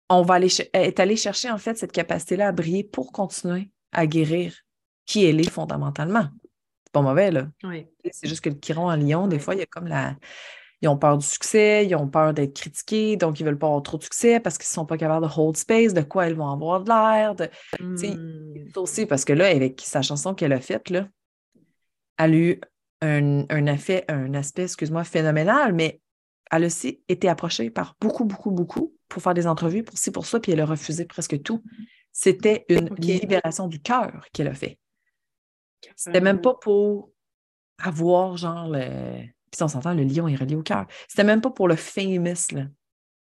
on 0.10 0.22
va 0.24 0.36
aller 0.36 0.50
est 0.74 1.00
allé 1.00 1.16
chercher 1.16 1.50
en 1.50 1.58
fait 1.58 1.78
cette 1.78 1.92
capacité-là 1.92 2.48
à 2.48 2.52
briller 2.52 2.84
pour 2.84 3.12
continuer 3.12 3.72
à 3.92 4.08
guérir 4.08 4.54
qui 5.06 5.26
elle 5.26 5.40
est 5.40 5.50
fondamentalement. 5.50 6.28
C'est 6.86 6.94
pas 6.94 7.02
mauvais, 7.02 7.32
là. 7.32 7.48
C'est 8.12 8.28
juste 8.28 8.42
que 8.42 8.50
le 8.50 8.56
Chiron 8.56 8.90
en 8.90 8.96
Lion, 8.96 9.28
des 9.28 9.40
fois, 9.40 9.56
il 9.56 9.60
y 9.60 9.64
a 9.64 9.66
comme 9.66 9.88
la. 9.88 10.16
Ils 10.84 10.88
ont 10.88 10.98
peur 10.98 11.18
du 11.18 11.26
succès, 11.26 11.86
ils 11.86 11.96
ont 11.96 12.08
peur 12.08 12.34
d'être 12.34 12.56
critiqués, 12.60 13.16
donc 13.16 13.40
ils 13.40 13.46
veulent 13.46 13.60
pas 13.60 13.68
avoir 13.68 13.84
trop 13.84 13.98
de 13.98 14.04
succès 14.04 14.40
parce 14.40 14.58
qu'ils 14.58 14.70
ne 14.72 14.74
sont 14.74 14.86
pas 14.88 14.98
capables 14.98 15.28
de 15.28 15.32
hold 15.32 15.56
space, 15.56 15.94
de 15.94 16.02
quoi 16.02 16.28
ils 16.28 16.34
vont 16.34 16.50
avoir 16.50 16.84
de 16.84 16.90
l'air. 16.90 17.36
De... 17.36 17.50
Hmm. 17.80 18.68
aussi 18.78 19.06
parce 19.06 19.24
que 19.24 19.34
là, 19.34 19.46
avec 19.46 19.80
sa 19.82 20.02
chanson 20.02 20.34
qu'elle 20.34 20.54
a 20.54 20.60
faite, 20.60 20.90
là, 20.90 21.08
elle 22.18 22.34
a 22.34 22.36
eu 22.36 22.62
un, 23.01 23.65
effet, 23.65 24.05
un 24.08 24.34
aspect, 24.34 24.63
excuse-moi, 24.63 25.03
phénoménal, 25.03 25.74
mais 25.74 26.01
elle 26.51 26.63
a 26.63 26.67
aussi 26.67 27.01
été 27.08 27.29
approchée 27.29 27.70
par 27.70 27.96
beaucoup, 28.00 28.25
beaucoup, 28.25 28.51
beaucoup 28.51 28.93
pour 29.08 29.22
faire 29.22 29.34
des 29.34 29.48
entrevues, 29.48 29.84
pour 29.84 29.98
ci, 29.98 30.12
pour 30.12 30.25
ça, 30.25 30.39
puis 30.39 30.51
elle 30.51 30.60
a 30.62 30.65
refusé 30.65 31.05
presque 31.05 31.41
tout. 31.41 31.63
C'était 32.12 32.65
une 32.70 32.93
libération 32.96 33.67
du 33.67 33.81
cœur 33.81 34.25
qu'elle 34.34 34.48
a 34.48 34.53
fait. 34.53 34.77
C'était 35.96 36.22
même 36.22 36.41
pas 36.41 36.55
pour 36.55 37.12
avoir, 37.79 38.38
genre, 38.38 38.70
le... 38.70 39.24
Puis 39.51 39.63
on 39.63 39.67
s'entend, 39.67 39.93
le 39.93 40.03
lion 40.03 40.27
est 40.27 40.36
relié 40.36 40.55
au 40.55 40.63
cœur. 40.63 40.86
C'était 41.08 41.24
même 41.24 41.41
pas 41.41 41.50
pour 41.50 41.67
le 41.67 41.75
famous, 41.75 42.51
là. 42.51 42.65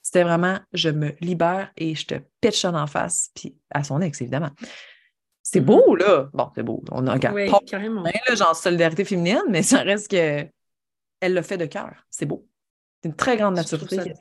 C'était 0.01 0.23
vraiment, 0.23 0.59
je 0.73 0.89
me 0.89 1.13
libère 1.19 1.71
et 1.77 1.93
je 1.93 2.05
te 2.05 2.15
pitch 2.41 2.65
en 2.65 2.87
face, 2.87 3.29
puis 3.35 3.55
à 3.69 3.83
son 3.83 4.01
ex, 4.01 4.21
évidemment. 4.21 4.49
C'est 5.51 5.61
mm-hmm. 5.61 5.65
beau, 5.65 5.95
là. 5.95 6.29
Bon, 6.31 6.51
c'est 6.53 6.61
beau. 6.61 6.83
On 6.91 7.07
a 7.07 7.17
oui, 7.33 7.49
carrément. 7.65 8.03
là, 8.03 8.35
genre 8.35 8.55
solidarité 8.55 9.03
féminine, 9.03 9.41
mais 9.49 9.63
ça 9.63 9.81
reste 9.81 10.11
que 10.11 10.45
elle 11.21 11.33
le 11.33 11.41
fait 11.41 11.57
de 11.57 11.65
cœur. 11.65 12.05
C'est 12.11 12.27
beau. 12.27 12.47
C'est 13.01 13.09
une 13.09 13.15
très 13.15 13.35
grande 13.35 13.55
maturité 13.55 14.13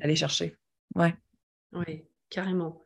aller 0.00 0.14
chercher. 0.14 0.56
Ouais. 0.94 1.16
Oui, 1.72 2.04
carrément. 2.30 2.80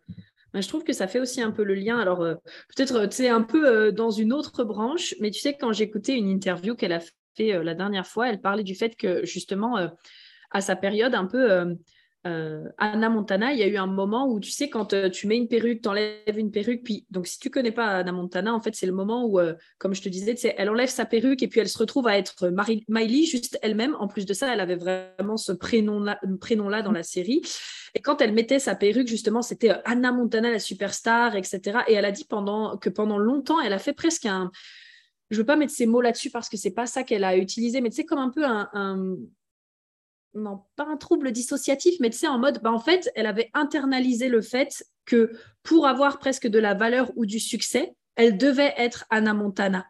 je 0.55 0.67
trouve 0.67 0.85
que 0.85 0.95
ça 0.95 1.07
fait 1.07 1.21
aussi 1.21 1.43
un 1.43 1.51
peu 1.51 1.65
le 1.65 1.75
lien. 1.75 1.99
Alors, 1.99 2.23
euh, 2.23 2.37
peut-être, 2.75 3.05
tu 3.07 3.17
sais, 3.17 3.29
un 3.29 3.43
peu 3.43 3.69
euh, 3.69 3.93
dans 3.93 4.11
une 4.11 4.33
autre 4.33 4.65
branche, 4.65 5.15
mais 5.21 5.31
tu 5.31 5.41
sais, 5.41 5.55
quand 5.55 5.73
j'écoutais 5.73 6.17
une 6.17 6.31
interview 6.31 6.75
qu'elle 6.75 6.93
a 6.93 7.01
fait 7.37 7.53
euh, 7.53 7.63
la 7.63 7.75
dernière 7.75 8.07
fois, 8.07 8.31
elle 8.31 8.41
parlait 8.41 8.65
du 8.65 8.75
fait 8.75 8.97
que, 8.97 9.23
justement, 9.27 9.77
à 10.51 10.61
sa 10.63 10.77
période 10.77 11.15
un 11.15 11.27
peu 11.27 11.77
euh, 12.25 12.69
Anna 12.79 13.09
Montana, 13.09 13.53
il 13.53 13.59
y 13.59 13.63
a 13.65 13.67
eu 13.67 13.77
un 13.77 13.87
moment 13.87 14.29
où 14.29 14.39
tu 14.39 14.51
sais, 14.51 14.69
quand 14.69 14.93
euh, 14.93 15.11
tu 15.11 15.27
mets 15.27 15.37
une 15.37 15.49
perruque, 15.49 15.83
tu 15.83 15.89
enlèves 15.89 16.39
une 16.39 16.53
perruque, 16.53 16.83
puis 16.85 17.05
donc 17.11 17.27
si 17.27 17.41
tu 17.41 17.51
connais 17.51 17.73
pas 17.73 17.87
Anna 17.87 18.13
Montana, 18.13 18.55
en 18.55 18.61
fait, 18.61 18.77
c'est 18.77 18.87
le 18.87 18.93
moment 18.93 19.27
où, 19.27 19.41
euh, 19.41 19.55
comme 19.79 19.93
je 19.93 20.03
te 20.03 20.09
disais, 20.09 20.37
elle 20.57 20.71
enlève 20.71 20.89
sa 20.89 21.05
perruque 21.05 21.43
et 21.43 21.49
puis 21.49 21.59
elle 21.59 21.69
se 21.69 21.79
retrouve 21.79 22.07
à 22.07 22.17
être 22.17 22.53
Miley, 22.89 23.25
juste 23.25 23.59
elle-même. 23.63 23.97
En 23.99 24.07
plus 24.07 24.25
de 24.25 24.35
ça, 24.35 24.53
elle 24.53 24.61
avait 24.61 24.77
vraiment 24.77 25.37
ce 25.37 25.51
prénom-là 25.53 26.21
prénom 26.41 26.71
-là 26.71 26.83
dans 26.83 26.93
la 26.93 27.03
série. 27.03 27.43
Et 27.95 28.01
quand 28.01 28.21
elle 28.21 28.33
mettait 28.33 28.61
sa 28.61 28.77
perruque, 28.77 29.09
justement, 29.09 29.43
c'était 29.43 29.73
Anna 29.85 30.13
Montana, 30.13 30.51
la 30.51 30.61
superstar, 30.61 31.35
etc. 31.35 31.81
Et 31.89 31.95
elle 31.95 32.05
a 32.05 32.13
dit 32.13 32.25
pendant, 32.25 32.79
que 32.79 32.89
pendant 32.89 33.19
longtemps, 33.19 33.61
elle 33.61 33.73
a 33.73 33.79
fait 33.79 33.93
presque 33.95 34.27
un. 34.27 34.51
Je 35.31 35.39
veux 35.39 35.45
pas 35.45 35.57
mettre 35.57 35.73
ces 35.73 35.87
mots 35.87 36.01
là-dessus 36.01 36.31
parce 36.31 36.49
que 36.49 36.57
c'est 36.57 36.71
pas 36.75 36.87
ça 36.87 37.03
qu'elle 37.03 37.25
a 37.25 37.37
utilisé, 37.37 37.81
mais 37.81 37.91
sais, 37.91 38.05
comme 38.05 38.19
un 38.19 38.31
peu 38.31 38.45
un 38.45 39.17
non, 40.35 40.63
pas 40.77 40.87
un 40.87 40.97
trouble 40.97 41.33
dissociatif, 41.33 41.95
mais 42.01 42.11
tu 42.11 42.19
sais, 42.19 42.29
en 42.29 42.39
mode, 42.39 42.61
bah, 42.63 42.73
en 42.73 42.79
fait, 42.79 43.11
elle 43.15 43.27
avait 43.27 43.51
internalisé 43.55 44.29
le 44.29 44.41
fait 44.41 44.85
que 45.05 45.33
pour 45.63 45.87
avoir 45.87 46.19
presque 46.19 46.47
de 46.47 46.59
la 46.59 46.75
valeur 46.75 47.13
ou 47.17 47.27
du 47.27 47.41
succès, 47.41 47.95
elle 48.17 48.37
devait 48.37 48.75
être 48.77 49.05
Anna 49.11 49.35
Montana. 49.35 49.87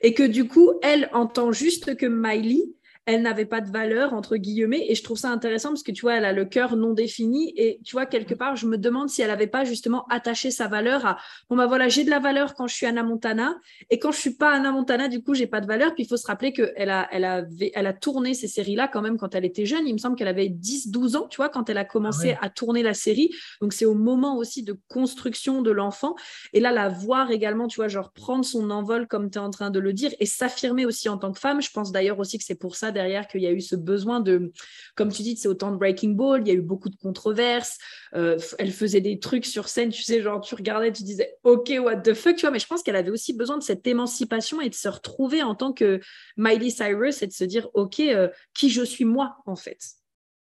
Et 0.00 0.14
que 0.14 0.22
du 0.22 0.48
coup, 0.48 0.72
elle, 0.82 1.10
en 1.12 1.26
tant 1.26 1.52
juste 1.52 1.96
que 1.96 2.06
Miley, 2.06 2.62
elle 3.06 3.22
n'avait 3.22 3.44
pas 3.44 3.60
de 3.60 3.70
valeur, 3.70 4.14
entre 4.14 4.36
guillemets. 4.36 4.86
Et 4.88 4.94
je 4.94 5.02
trouve 5.02 5.18
ça 5.18 5.30
intéressant 5.30 5.70
parce 5.70 5.82
que 5.82 5.92
tu 5.92 6.02
vois, 6.02 6.14
elle 6.14 6.24
a 6.24 6.32
le 6.32 6.44
cœur 6.46 6.76
non 6.76 6.94
défini. 6.94 7.52
Et 7.56 7.80
tu 7.84 7.92
vois, 7.92 8.06
quelque 8.06 8.34
part, 8.34 8.56
je 8.56 8.66
me 8.66 8.78
demande 8.78 9.10
si 9.10 9.20
elle 9.20 9.28
n'avait 9.28 9.46
pas 9.46 9.64
justement 9.64 10.06
attaché 10.08 10.50
sa 10.50 10.68
valeur 10.68 11.04
à 11.04 11.18
bon, 11.50 11.56
bah 11.56 11.66
voilà, 11.66 11.88
j'ai 11.88 12.04
de 12.04 12.10
la 12.10 12.18
valeur 12.18 12.54
quand 12.54 12.66
je 12.66 12.74
suis 12.74 12.86
Anna 12.86 13.02
Montana. 13.02 13.56
Et 13.90 13.98
quand 13.98 14.10
je 14.10 14.18
suis 14.18 14.34
pas 14.34 14.52
Anna 14.52 14.72
Montana, 14.72 15.08
du 15.08 15.22
coup, 15.22 15.34
j'ai 15.34 15.46
pas 15.46 15.60
de 15.60 15.66
valeur. 15.66 15.94
Puis 15.94 16.04
il 16.04 16.08
faut 16.08 16.16
se 16.16 16.26
rappeler 16.26 16.52
qu'elle 16.52 16.90
a, 16.90 17.06
elle 17.12 17.24
avait, 17.24 17.72
elle 17.74 17.86
a 17.86 17.92
tourné 17.92 18.32
ces 18.32 18.48
séries-là 18.48 18.88
quand 18.88 19.02
même 19.02 19.18
quand 19.18 19.34
elle 19.34 19.44
était 19.44 19.66
jeune. 19.66 19.86
Il 19.86 19.92
me 19.92 19.98
semble 19.98 20.16
qu'elle 20.16 20.28
avait 20.28 20.48
10, 20.48 20.88
12 20.88 21.16
ans, 21.16 21.26
tu 21.28 21.36
vois, 21.36 21.50
quand 21.50 21.68
elle 21.68 21.78
a 21.78 21.84
commencé 21.84 22.36
ah 22.40 22.46
à 22.46 22.50
tourner 22.50 22.82
la 22.82 22.94
série. 22.94 23.30
Donc 23.60 23.74
c'est 23.74 23.84
au 23.84 23.94
moment 23.94 24.38
aussi 24.38 24.62
de 24.62 24.78
construction 24.88 25.60
de 25.60 25.70
l'enfant. 25.70 26.14
Et 26.54 26.60
là, 26.60 26.72
la 26.72 26.88
voir 26.88 27.30
également, 27.30 27.68
tu 27.68 27.76
vois, 27.76 27.88
genre 27.88 28.12
prendre 28.12 28.44
son 28.44 28.70
envol 28.70 29.06
comme 29.08 29.30
tu 29.30 29.38
es 29.38 29.42
en 29.42 29.50
train 29.50 29.70
de 29.70 29.78
le 29.78 29.92
dire 29.92 30.12
et 30.20 30.26
s'affirmer 30.26 30.86
aussi 30.86 31.10
en 31.10 31.18
tant 31.18 31.32
que 31.32 31.38
femme. 31.38 31.60
Je 31.60 31.70
pense 31.70 31.92
d'ailleurs 31.92 32.18
aussi 32.18 32.38
que 32.38 32.44
c'est 32.44 32.54
pour 32.54 32.76
ça 32.76 32.93
derrière 32.94 33.28
qu'il 33.28 33.42
y 33.42 33.46
a 33.46 33.52
eu 33.52 33.60
ce 33.60 33.76
besoin 33.76 34.20
de, 34.20 34.50
comme 34.94 35.12
tu 35.12 35.22
dis, 35.22 35.36
c'est 35.36 35.48
autant 35.48 35.70
de 35.70 35.76
Breaking 35.76 36.12
Ball, 36.12 36.40
il 36.40 36.48
y 36.48 36.50
a 36.50 36.54
eu 36.54 36.62
beaucoup 36.62 36.88
de 36.88 36.96
controverses. 36.96 37.78
Euh, 38.14 38.38
elle 38.58 38.72
faisait 38.72 39.02
des 39.02 39.18
trucs 39.18 39.44
sur 39.44 39.68
scène, 39.68 39.90
tu 39.90 40.02
sais, 40.02 40.22
genre 40.22 40.40
tu 40.40 40.54
regardais, 40.54 40.90
tu 40.92 41.02
disais, 41.02 41.36
OK, 41.42 41.70
what 41.82 41.98
the 41.98 42.14
fuck, 42.14 42.36
tu 42.36 42.42
vois, 42.42 42.50
mais 42.50 42.58
je 42.58 42.66
pense 42.66 42.82
qu'elle 42.82 42.96
avait 42.96 43.10
aussi 43.10 43.34
besoin 43.34 43.58
de 43.58 43.62
cette 43.62 43.86
émancipation 43.86 44.62
et 44.62 44.70
de 44.70 44.74
se 44.74 44.88
retrouver 44.88 45.42
en 45.42 45.54
tant 45.54 45.74
que 45.74 46.00
Miley 46.38 46.70
Cyrus 46.70 47.22
et 47.22 47.26
de 47.26 47.32
se 47.32 47.44
dire, 47.44 47.68
OK, 47.74 48.00
euh, 48.00 48.28
qui 48.54 48.70
je 48.70 48.82
suis 48.82 49.04
moi, 49.04 49.36
en 49.44 49.56
fait. 49.56 49.78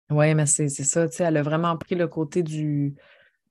Oui, 0.08 0.34
mais 0.34 0.46
c'est 0.46 0.68
ça, 0.68 1.08
tu 1.08 1.16
sais, 1.16 1.24
elle 1.24 1.36
a 1.36 1.42
vraiment 1.42 1.76
pris 1.76 1.96
le 1.96 2.06
côté 2.06 2.42
du, 2.42 2.94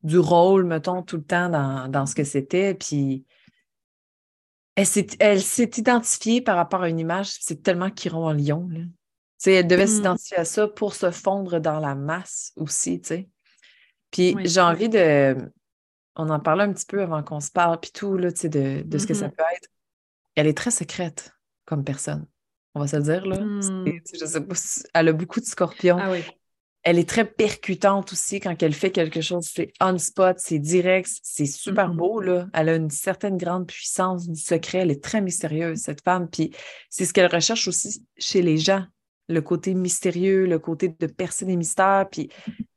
du 0.03 0.17
rôle, 0.17 0.63
mettons, 0.65 1.01
tout 1.01 1.17
le 1.17 1.23
temps 1.23 1.49
dans, 1.49 1.89
dans 1.89 2.05
ce 2.05 2.15
que 2.15 2.23
c'était. 2.23 2.73
Puis 2.73 3.25
elle 4.75 5.41
s'est 5.41 5.71
identifiée 5.77 6.41
par 6.41 6.57
rapport 6.57 6.81
à 6.81 6.89
une 6.89 6.99
image, 6.99 7.31
c'est 7.39 7.63
tellement 7.63 7.89
Chiron 7.89 8.27
en 8.27 8.33
lion. 8.33 8.67
Là. 8.69 8.81
elle 9.45 9.67
devait 9.67 9.85
mm. 9.85 9.87
s'identifier 9.87 10.37
à 10.37 10.45
ça 10.45 10.67
pour 10.67 10.95
se 10.95 11.11
fondre 11.11 11.59
dans 11.59 11.79
la 11.79 11.95
masse 11.95 12.51
aussi. 12.55 13.01
sais. 13.03 13.29
Puis 14.11 14.35
j'ai 14.43 14.61
envie 14.61 14.89
de. 14.89 15.35
On 16.17 16.29
en 16.29 16.39
parlait 16.39 16.63
un 16.63 16.71
petit 16.71 16.85
peu 16.85 17.01
avant 17.01 17.23
qu'on 17.23 17.41
se 17.41 17.51
parle, 17.51 17.79
puis 17.79 17.91
tout, 17.91 18.15
là, 18.15 18.31
de, 18.31 18.81
de 18.83 18.97
ce 18.97 19.05
que 19.05 19.13
ça 19.13 19.27
mm-hmm. 19.27 19.35
peut 19.35 19.43
être. 19.55 19.69
Elle 20.35 20.47
est 20.47 20.57
très 20.57 20.71
secrète 20.71 21.33
comme 21.65 21.83
personne. 21.83 22.25
On 22.73 22.79
va 22.79 22.87
se 22.87 22.95
le 22.97 23.03
dire, 23.03 23.25
là. 23.25 23.39
Mm. 23.39 23.99
Je 24.13 24.25
sais 24.25 24.41
pas, 24.41 24.55
elle 24.93 25.07
a 25.09 25.13
beaucoup 25.13 25.39
de 25.39 25.45
scorpions. 25.45 25.97
Ah 25.99 26.11
oui 26.11 26.23
elle 26.85 26.99
est 26.99 27.09
très 27.09 27.25
percutante 27.25 28.13
aussi 28.13 28.39
quand 28.39 28.61
elle 28.61 28.73
fait 28.73 28.91
quelque 28.91 29.19
chose. 29.19 29.49
C'est 29.51 29.73
on 29.81 29.97
spot, 29.97 30.37
c'est 30.39 30.59
direct, 30.59 31.09
c'est 31.23 31.47
super 31.47 31.89
mm-hmm. 31.89 31.95
beau. 31.95 32.21
Là. 32.21 32.47
Elle 32.53 32.69
a 32.69 32.75
une 32.75 32.91
certaine 32.91 33.37
grande 33.37 33.65
puissance 33.65 34.29
du 34.29 34.39
secret. 34.39 34.79
Elle 34.79 34.91
est 34.91 35.03
très 35.03 35.19
mystérieuse, 35.19 35.79
cette 35.79 36.03
femme. 36.03 36.29
Puis 36.29 36.51
c'est 36.91 37.05
ce 37.05 37.11
qu'elle 37.11 37.33
recherche 37.33 37.67
aussi 37.67 38.05
chez 38.19 38.43
les 38.43 38.57
gens. 38.57 38.85
Le 39.27 39.41
côté 39.41 39.73
mystérieux, 39.73 40.45
le 40.45 40.59
côté 40.59 40.89
de 40.89 41.07
percer 41.07 41.45
des 41.45 41.55
mystères. 41.55 42.05
Puis 42.11 42.29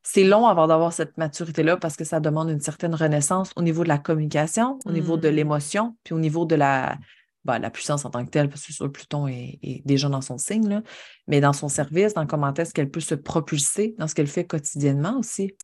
c'est 0.02 0.24
long 0.24 0.46
avant 0.46 0.66
d'avoir 0.66 0.94
cette 0.94 1.18
maturité-là 1.18 1.76
parce 1.76 1.94
que 1.94 2.04
ça 2.04 2.18
demande 2.18 2.48
une 2.48 2.62
certaine 2.62 2.94
renaissance 2.94 3.50
au 3.56 3.62
niveau 3.62 3.82
de 3.82 3.88
la 3.88 3.98
communication, 3.98 4.78
au 4.86 4.90
niveau 4.92 5.18
de 5.18 5.28
mm. 5.28 5.34
l'émotion, 5.34 5.96
puis 6.02 6.14
au 6.14 6.18
niveau 6.18 6.46
de 6.46 6.54
la, 6.54 6.96
bah, 7.44 7.58
la 7.58 7.70
puissance 7.70 8.04
en 8.04 8.10
tant 8.10 8.24
que 8.24 8.30
telle, 8.30 8.48
parce 8.48 8.66
que 8.66 8.72
sur 8.72 8.90
Pluton 8.90 9.26
est, 9.28 9.82
déjà 9.84 10.08
dans 10.08 10.20
son 10.20 10.38
signe, 10.38 10.68
là, 10.68 10.82
mais 11.26 11.40
dans 11.40 11.52
son 11.52 11.68
service, 11.68 12.14
dans 12.14 12.26
comment 12.26 12.52
est-ce 12.52 12.74
qu'elle 12.74 12.90
peut 12.90 13.00
se 13.00 13.14
propulser 13.14 13.94
dans 13.98 14.06
ce 14.06 14.14
qu'elle 14.14 14.26
fait 14.26 14.46
quotidiennement 14.46 15.18
aussi. 15.18 15.54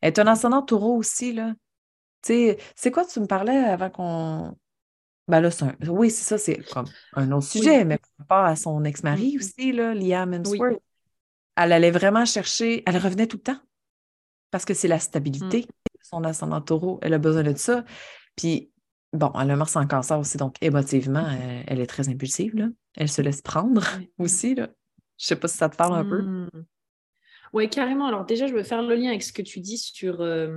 Elle 0.00 0.08
est 0.08 0.18
un 0.18 0.26
ascendant 0.26 0.62
taureau 0.62 0.96
aussi, 0.96 1.32
là. 1.32 1.54
Tu 2.22 2.54
c'est 2.74 2.90
quoi 2.90 3.04
tu 3.04 3.20
me 3.20 3.26
parlais 3.26 3.56
avant 3.56 3.90
qu'on. 3.90 4.56
Ben 5.28 5.40
là, 5.40 5.50
oui, 5.88 6.10
c'est 6.10 6.24
ça, 6.24 6.38
c'est 6.38 6.58
comme 6.70 6.86
un 7.14 7.32
autre 7.32 7.46
sujet, 7.46 7.84
mais 7.84 7.98
par 7.98 8.10
rapport 8.18 8.44
à 8.44 8.56
son 8.56 8.84
ex-mari 8.84 9.36
mm-hmm. 9.36 9.38
aussi, 9.38 9.72
là, 9.72 9.94
Liam 9.94 10.34
Hemsworth. 10.34 10.80
Elle 11.56 11.72
allait 11.72 11.90
vraiment 11.90 12.24
chercher, 12.24 12.82
elle 12.86 12.98
revenait 12.98 13.26
tout 13.26 13.36
le 13.36 13.42
temps 13.42 13.60
parce 14.50 14.64
que 14.64 14.74
c'est 14.74 14.88
la 14.88 14.98
stabilité, 14.98 15.62
mm. 15.62 15.98
son 16.02 16.24
ascendant 16.24 16.60
taureau, 16.60 16.98
elle 17.02 17.14
a 17.14 17.18
besoin 17.18 17.42
de 17.42 17.54
ça. 17.56 17.84
Puis 18.36 18.70
Bon, 19.14 19.30
elle 19.40 19.50
a 19.50 19.56
Mars 19.56 19.76
en 19.76 19.86
cancer 19.86 20.18
aussi, 20.18 20.36
donc 20.36 20.56
émotivement, 20.60 21.26
elle, 21.66 21.80
est 21.80 21.86
très 21.86 22.08
impulsive. 22.08 22.56
Là. 22.56 22.68
Elle 22.96 23.08
se 23.08 23.22
laisse 23.22 23.42
prendre 23.42 23.82
aussi. 24.18 24.54
Là. 24.54 24.68
Je 25.18 25.26
sais 25.26 25.36
pas 25.36 25.48
si 25.48 25.56
ça 25.56 25.68
te 25.68 25.76
parle 25.76 25.94
un 25.94 26.04
peu. 26.04 26.20
Mmh. 26.20 26.48
Oui, 27.52 27.70
carrément. 27.70 28.06
Alors 28.06 28.24
déjà, 28.24 28.48
je 28.48 28.52
veux 28.52 28.64
faire 28.64 28.82
le 28.82 28.96
lien 28.96 29.10
avec 29.10 29.22
ce 29.22 29.32
que 29.32 29.40
tu 29.40 29.60
dis 29.60 29.78
sur, 29.78 30.22
euh, 30.22 30.48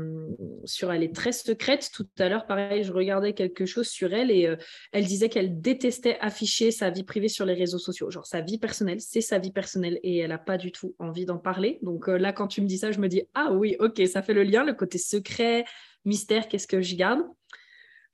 sur 0.66 0.92
elle 0.92 1.04
est 1.04 1.14
très 1.14 1.32
secrète. 1.32 1.92
Tout 1.94 2.08
à 2.18 2.28
l'heure, 2.28 2.48
pareil, 2.48 2.84
je 2.84 2.92
regardais 2.92 3.34
quelque 3.34 3.68
chose 3.68 3.88
sur 3.88 4.12
elle 4.16 4.32
et 4.32 4.48
euh, 4.48 4.56
elle 4.92 5.06
disait 5.06 5.30
qu'elle 5.30 5.62
détestait 5.62 6.18
afficher 6.22 6.72
sa 6.72 6.90
vie 6.90 7.04
privée 7.04 7.28
sur 7.28 7.46
les 7.46 7.54
réseaux 7.54 7.78
sociaux. 7.78 8.10
Genre 8.10 8.26
sa 8.26 8.42
vie 8.42 8.58
personnelle, 8.58 9.00
c'est 9.00 9.22
sa 9.22 9.38
vie 9.38 9.52
personnelle 9.52 10.00
et 10.02 10.18
elle 10.18 10.30
n'a 10.30 10.40
pas 10.40 10.58
du 10.58 10.72
tout 10.72 10.96
envie 10.98 11.26
d'en 11.26 11.38
parler. 11.38 11.78
Donc 11.84 12.10
euh, 12.10 12.18
là, 12.18 12.34
quand 12.34 12.48
tu 12.48 12.62
me 12.62 12.68
dis 12.68 12.80
ça, 12.80 12.92
je 12.92 12.98
me 12.98 13.08
dis, 13.08 13.22
ah 13.36 13.54
oui, 13.54 13.76
ok, 13.80 14.02
ça 14.08 14.24
fait 14.24 14.34
le 14.34 14.42
lien, 14.42 14.64
le 14.64 14.74
côté 14.74 14.98
secret, 14.98 15.66
mystère, 16.04 16.48
qu'est-ce 16.48 16.68
que 16.68 16.82
je 16.82 16.96
garde? 16.96 17.22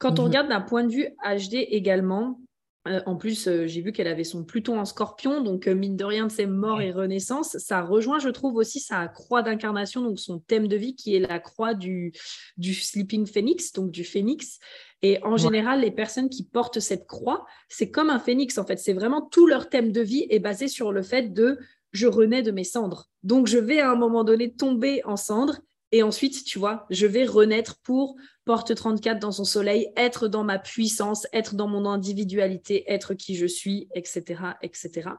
Quand 0.03 0.19
on 0.19 0.23
mhm. 0.23 0.27
regarde 0.27 0.49
d'un 0.49 0.61
point 0.61 0.83
de 0.83 0.91
vue 0.91 1.07
HD 1.23 1.65
également, 1.69 2.41
euh, 2.89 2.99
en 3.05 3.15
plus, 3.15 3.47
euh, 3.47 3.67
j'ai 3.67 3.79
vu 3.79 3.93
qu'elle 3.93 4.09
avait 4.09 4.25
son 4.25 4.43
Pluton 4.43 4.77
en 4.77 4.83
scorpion, 4.83 5.41
donc 5.41 5.69
euh, 5.69 5.73
mine 5.73 5.95
de 5.95 6.03
rien, 6.03 6.27
c'est 6.27 6.45
mort 6.45 6.81
et 6.81 6.91
renaissance. 6.91 7.57
Ça 7.57 7.81
rejoint, 7.81 8.19
je 8.19 8.27
trouve, 8.27 8.57
aussi 8.57 8.81
sa 8.81 9.07
croix 9.07 9.41
d'incarnation, 9.41 10.01
donc 10.01 10.19
son 10.19 10.39
thème 10.39 10.67
de 10.67 10.75
vie 10.75 10.93
qui 10.93 11.15
est 11.15 11.21
la 11.21 11.39
croix 11.39 11.73
du, 11.73 12.11
du 12.57 12.73
Sleeping 12.73 13.25
Phoenix, 13.25 13.71
donc 13.71 13.91
du 13.91 14.03
phénix. 14.03 14.59
Et 15.01 15.23
en 15.23 15.37
général, 15.37 15.79
les 15.79 15.91
personnes 15.91 16.29
qui 16.29 16.43
portent 16.43 16.81
cette 16.81 17.07
croix, 17.07 17.45
c'est 17.69 17.89
comme 17.89 18.09
un 18.09 18.19
phénix, 18.19 18.57
en 18.57 18.65
fait. 18.65 18.79
C'est 18.79 18.93
vraiment 18.93 19.21
tout 19.21 19.47
leur 19.47 19.69
thème 19.69 19.93
de 19.93 20.01
vie 20.01 20.27
est 20.29 20.39
basé 20.39 20.67
sur 20.67 20.91
le 20.91 21.01
fait 21.01 21.33
de 21.33 21.59
je 21.93 22.07
renais 22.07 22.41
de 22.41 22.51
mes 22.51 22.65
cendres. 22.65 23.09
Donc, 23.23 23.47
je 23.47 23.57
vais 23.57 23.79
à 23.79 23.89
un 23.89 23.95
moment 23.95 24.25
donné 24.25 24.51
tomber 24.53 25.01
en 25.05 25.15
cendres 25.15 25.61
et 25.93 26.01
ensuite, 26.01 26.43
tu 26.43 26.57
vois, 26.57 26.87
je 26.89 27.05
vais 27.05 27.23
renaître 27.23 27.79
pour 27.83 28.15
porte 28.45 28.75
34 28.75 29.19
dans 29.19 29.31
son 29.31 29.45
soleil, 29.45 29.89
être 29.95 30.27
dans 30.27 30.43
ma 30.43 30.59
puissance, 30.59 31.27
être 31.33 31.55
dans 31.55 31.67
mon 31.67 31.85
individualité, 31.85 32.83
être 32.91 33.13
qui 33.13 33.35
je 33.35 33.45
suis, 33.45 33.87
etc., 33.93 34.41
etc. 34.61 35.09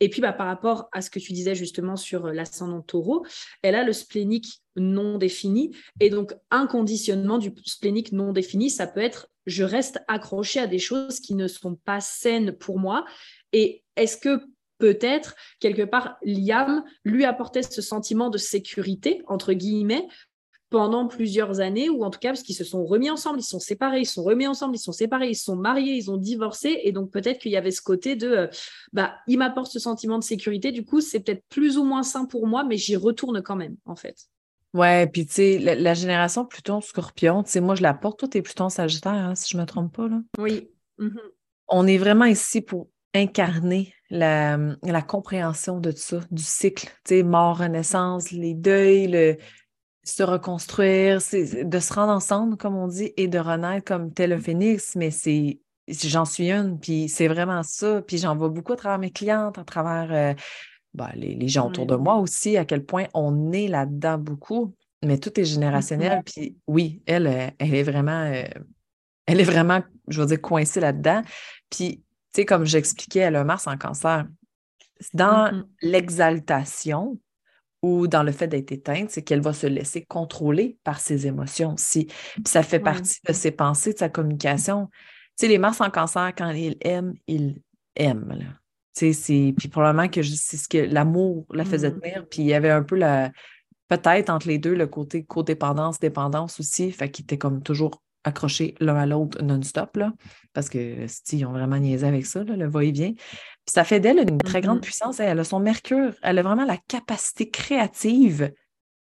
Et 0.00 0.08
puis, 0.08 0.20
bah, 0.20 0.32
par 0.32 0.46
rapport 0.46 0.88
à 0.92 1.02
ce 1.02 1.10
que 1.10 1.18
tu 1.18 1.32
disais 1.32 1.54
justement 1.54 1.96
sur 1.96 2.28
l'ascendant 2.28 2.82
taureau, 2.82 3.26
elle 3.62 3.74
a 3.74 3.82
le 3.82 3.92
splénique 3.92 4.62
non 4.76 5.18
défini. 5.18 5.74
Et 5.98 6.08
donc, 6.08 6.34
un 6.50 6.66
conditionnement 6.66 7.38
du 7.38 7.52
splénique 7.64 8.12
non 8.12 8.32
défini, 8.32 8.70
ça 8.70 8.86
peut 8.86 9.00
être 9.00 9.28
je 9.46 9.64
reste 9.64 9.98
accroché 10.08 10.60
à 10.60 10.66
des 10.66 10.78
choses 10.78 11.20
qui 11.20 11.34
ne 11.34 11.48
sont 11.48 11.74
pas 11.74 12.00
saines 12.00 12.52
pour 12.52 12.78
moi. 12.78 13.06
Et 13.52 13.82
est-ce 13.96 14.18
que 14.18 14.42
peut-être, 14.78 15.34
quelque 15.58 15.82
part, 15.82 16.18
Liam 16.22 16.84
lui 17.04 17.24
apportait 17.24 17.62
ce 17.62 17.82
sentiment 17.82 18.30
de 18.30 18.38
sécurité, 18.38 19.22
entre 19.26 19.54
guillemets, 19.54 20.06
pendant 20.70 21.06
plusieurs 21.06 21.60
années, 21.60 21.88
ou 21.88 22.04
en 22.04 22.10
tout 22.10 22.18
cas 22.18 22.30
parce 22.30 22.42
qu'ils 22.42 22.54
se 22.54 22.64
sont 22.64 22.84
remis 22.84 23.10
ensemble, 23.10 23.40
ils 23.40 23.44
sont 23.44 23.60
séparés, 23.60 24.00
ils 24.00 24.06
sont 24.06 24.22
remis 24.22 24.46
ensemble, 24.46 24.76
ils 24.76 24.80
sont 24.80 24.92
séparés, 24.92 25.30
ils 25.30 25.36
sont 25.36 25.56
mariés, 25.56 25.94
ils 25.94 26.10
ont 26.10 26.18
divorcé, 26.18 26.80
et 26.84 26.92
donc 26.92 27.10
peut-être 27.10 27.38
qu'il 27.38 27.52
y 27.52 27.56
avait 27.56 27.70
ce 27.70 27.80
côté 27.80 28.16
de, 28.16 28.28
euh, 28.28 28.46
bah, 28.92 29.14
il 29.26 29.38
m'apporte 29.38 29.72
ce 29.72 29.78
sentiment 29.78 30.18
de 30.18 30.24
sécurité, 30.24 30.70
du 30.70 30.84
coup, 30.84 31.00
c'est 31.00 31.20
peut-être 31.20 31.42
plus 31.48 31.78
ou 31.78 31.84
moins 31.84 32.02
sain 32.02 32.26
pour 32.26 32.46
moi, 32.46 32.64
mais 32.64 32.76
j'y 32.76 32.96
retourne 32.96 33.42
quand 33.42 33.56
même, 33.56 33.76
en 33.86 33.96
fait. 33.96 34.16
Ouais, 34.74 35.06
puis 35.06 35.24
tu 35.24 35.32
sais, 35.32 35.58
la, 35.58 35.94
génération 35.94 36.44
Pluton 36.44 36.82
Scorpion, 36.82 37.42
tu 37.42 37.50
sais, 37.52 37.60
moi 37.60 37.74
je 37.74 37.82
la 37.82 37.94
porte, 37.94 38.18
toi 38.18 38.28
t'es 38.28 38.42
Pluton 38.42 38.68
Sagittaire, 38.68 39.12
hein, 39.12 39.34
si 39.34 39.50
je 39.50 39.56
me 39.56 39.64
trompe 39.64 39.94
pas, 39.96 40.08
là. 40.08 40.20
Oui. 40.38 40.68
Mhm. 40.98 41.20
On 41.68 41.86
est 41.86 41.96
vraiment 41.98 42.26
ici 42.26 42.60
pour 42.60 42.88
incarner 43.14 43.94
la, 44.10 44.58
la 44.82 45.02
compréhension 45.02 45.80
de 45.80 45.90
tout 45.90 45.98
ça, 45.98 46.20
du 46.30 46.42
cycle, 46.42 46.86
tu 47.04 47.16
sais, 47.16 47.22
mort, 47.22 47.58
renaissance, 47.58 48.30
les 48.30 48.52
deuils, 48.52 49.06
le, 49.06 49.38
se 50.08 50.22
reconstruire, 50.22 51.18
de 51.18 51.78
se 51.78 51.92
rendre 51.92 52.12
ensemble, 52.12 52.56
comme 52.56 52.76
on 52.76 52.88
dit, 52.88 53.12
et 53.16 53.28
de 53.28 53.38
renaître 53.38 53.84
comme 53.84 54.12
tel 54.12 54.32
un 54.32 54.40
phénix, 54.40 54.96
mais 54.96 55.10
c'est 55.10 55.60
j'en 55.88 56.24
suis 56.24 56.50
une, 56.50 56.78
puis 56.78 57.08
c'est 57.08 57.28
vraiment 57.28 57.62
ça. 57.62 58.02
Puis 58.02 58.18
j'en 58.18 58.36
vois 58.36 58.48
beaucoup 58.48 58.72
à 58.72 58.76
travers 58.76 58.98
mes 58.98 59.10
clientes, 59.10 59.58
à 59.58 59.64
travers 59.64 60.12
euh, 60.12 60.34
bah, 60.94 61.10
les, 61.14 61.48
gens 61.48 61.68
autour 61.68 61.86
de 61.86 61.96
moi 61.96 62.16
aussi, 62.16 62.56
à 62.56 62.64
quel 62.64 62.84
point 62.84 63.06
on 63.14 63.52
est 63.52 63.68
là-dedans 63.68 64.18
beaucoup, 64.18 64.74
mais 65.04 65.18
tout 65.18 65.38
est 65.38 65.44
générationnel. 65.44 66.22
Puis 66.24 66.56
oui, 66.66 67.02
elle, 67.06 67.26
euh, 67.26 67.46
elle 67.58 67.74
est 67.74 67.82
vraiment, 67.82 68.24
euh, 68.24 68.44
elle 69.26 69.40
est 69.40 69.44
vraiment, 69.44 69.82
je 70.08 70.20
veux 70.20 70.26
dire, 70.26 70.40
coincée 70.40 70.80
là-dedans. 70.80 71.22
Puis 71.70 71.96
tu 71.98 72.42
sais, 72.42 72.44
comme 72.44 72.64
j'expliquais, 72.64 73.20
elle 73.20 73.36
a 73.36 73.44
Mars 73.44 73.66
en 73.66 73.76
cancer. 73.76 74.26
Dans 75.14 75.52
mm-hmm. 75.52 75.64
l'exaltation 75.82 77.18
ou 77.82 78.06
dans 78.06 78.22
le 78.22 78.32
fait 78.32 78.48
d'être 78.48 78.72
éteinte, 78.72 79.10
c'est 79.10 79.22
qu'elle 79.22 79.40
va 79.40 79.52
se 79.52 79.66
laisser 79.66 80.04
contrôler 80.04 80.78
par 80.84 81.00
ses 81.00 81.26
émotions 81.26 81.74
aussi. 81.74 82.06
Puis 82.06 82.44
ça 82.46 82.62
fait 82.62 82.80
partie 82.80 83.18
de 83.26 83.32
ses 83.32 83.50
pensées, 83.50 83.92
de 83.92 83.98
sa 83.98 84.08
communication. 84.08 84.88
Tu 85.38 85.46
sais, 85.46 85.48
les 85.48 85.58
Mars 85.58 85.80
en 85.80 85.90
cancer, 85.90 86.32
quand 86.36 86.50
ils 86.50 86.76
aiment, 86.80 87.14
ils 87.26 87.60
aiment. 87.94 88.56
Tu 88.96 89.12
sais, 89.12 89.54
puis 89.56 89.68
probablement 89.68 90.08
que 90.08 90.22
c'est 90.22 90.56
ce 90.56 90.68
que 90.68 90.78
l'amour 90.78 91.46
la 91.52 91.64
faisait 91.64 91.90
mm-hmm. 91.90 92.00
tenir. 92.00 92.26
Puis 92.28 92.42
il 92.42 92.46
y 92.46 92.54
avait 92.54 92.70
un 92.70 92.82
peu 92.82 92.96
la, 92.96 93.30
peut-être 93.88 94.30
entre 94.30 94.48
les 94.48 94.58
deux, 94.58 94.74
le 94.74 94.86
côté 94.86 95.24
codépendance, 95.24 95.98
dépendance 95.98 96.60
aussi, 96.60 96.92
fait 96.92 97.10
qu'il 97.10 97.24
était 97.24 97.38
comme 97.38 97.62
toujours 97.62 98.02
accrochés 98.24 98.74
l'un 98.80 98.96
à 98.96 99.06
l'autre 99.06 99.42
non-stop, 99.42 99.98
parce 100.52 100.68
que 100.68 101.06
ils 101.32 101.46
ont 101.46 101.52
vraiment 101.52 101.78
niaisé 101.78 102.06
avec 102.06 102.26
ça, 102.26 102.44
le 102.44 102.68
va-et-vient. 102.68 103.14
Ça 103.70 103.84
fait 103.84 104.00
d'elle 104.00 104.18
une 104.18 104.38
très 104.38 104.60
grande 104.60 104.78
mm-hmm. 104.78 104.82
puissance. 104.82 105.20
Elle 105.20 105.38
a 105.38 105.44
son 105.44 105.60
mercure, 105.60 106.12
elle 106.22 106.38
a 106.38 106.42
vraiment 106.42 106.64
la 106.64 106.76
capacité 106.76 107.50
créative. 107.50 108.52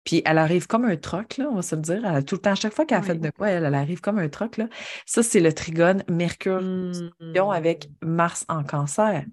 Puis 0.05 0.23
elle 0.25 0.38
arrive 0.38 0.67
comme 0.67 0.85
un 0.85 0.97
troc, 0.97 1.37
là, 1.37 1.49
on 1.50 1.57
va 1.57 1.62
se 1.62 1.75
le 1.75 1.83
dire. 1.83 2.02
tout 2.25 2.37
le 2.37 2.40
temps, 2.40 2.52
à 2.52 2.55
chaque 2.55 2.73
fois 2.73 2.87
qu'elle 2.87 2.99
a 2.99 3.02
fait 3.02 3.17
de 3.17 3.31
quoi, 3.31 3.50
elle, 3.50 3.75
arrive 3.75 4.00
comme 4.00 4.19
un 4.19 4.29
troc. 4.29 4.57
Là. 4.57 4.69
Ça, 5.05 5.23
c'est 5.23 5.40
le 5.40 5.52
trigone 5.52 6.02
Mercure 6.09 6.62
mm. 6.62 7.37
avec 7.52 7.90
Mars 8.02 8.47
en 8.49 8.64
cancer. 8.64 9.25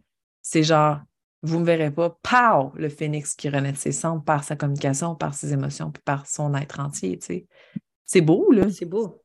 C'est 0.41 0.63
genre, 0.63 0.99
vous 1.41 1.55
ne 1.55 1.61
me 1.61 1.65
verrez 1.65 1.91
pas, 1.91 2.17
pow, 2.21 2.73
le 2.75 2.89
phénix 2.89 3.33
qui 3.35 3.49
renaît 3.49 3.71
de 3.71 3.77
ses 3.77 3.91
cendres 3.91 4.23
par 4.23 4.43
sa 4.43 4.55
communication, 4.55 5.15
par 5.15 5.33
ses 5.33 5.53
émotions, 5.53 5.91
puis 5.91 6.01
par 6.03 6.27
son 6.27 6.53
être 6.55 6.79
entier. 6.79 7.19
C'est 8.05 8.21
beau, 8.21 8.51
là. 8.51 8.69
C'est 8.69 8.85
beau. 8.85 9.23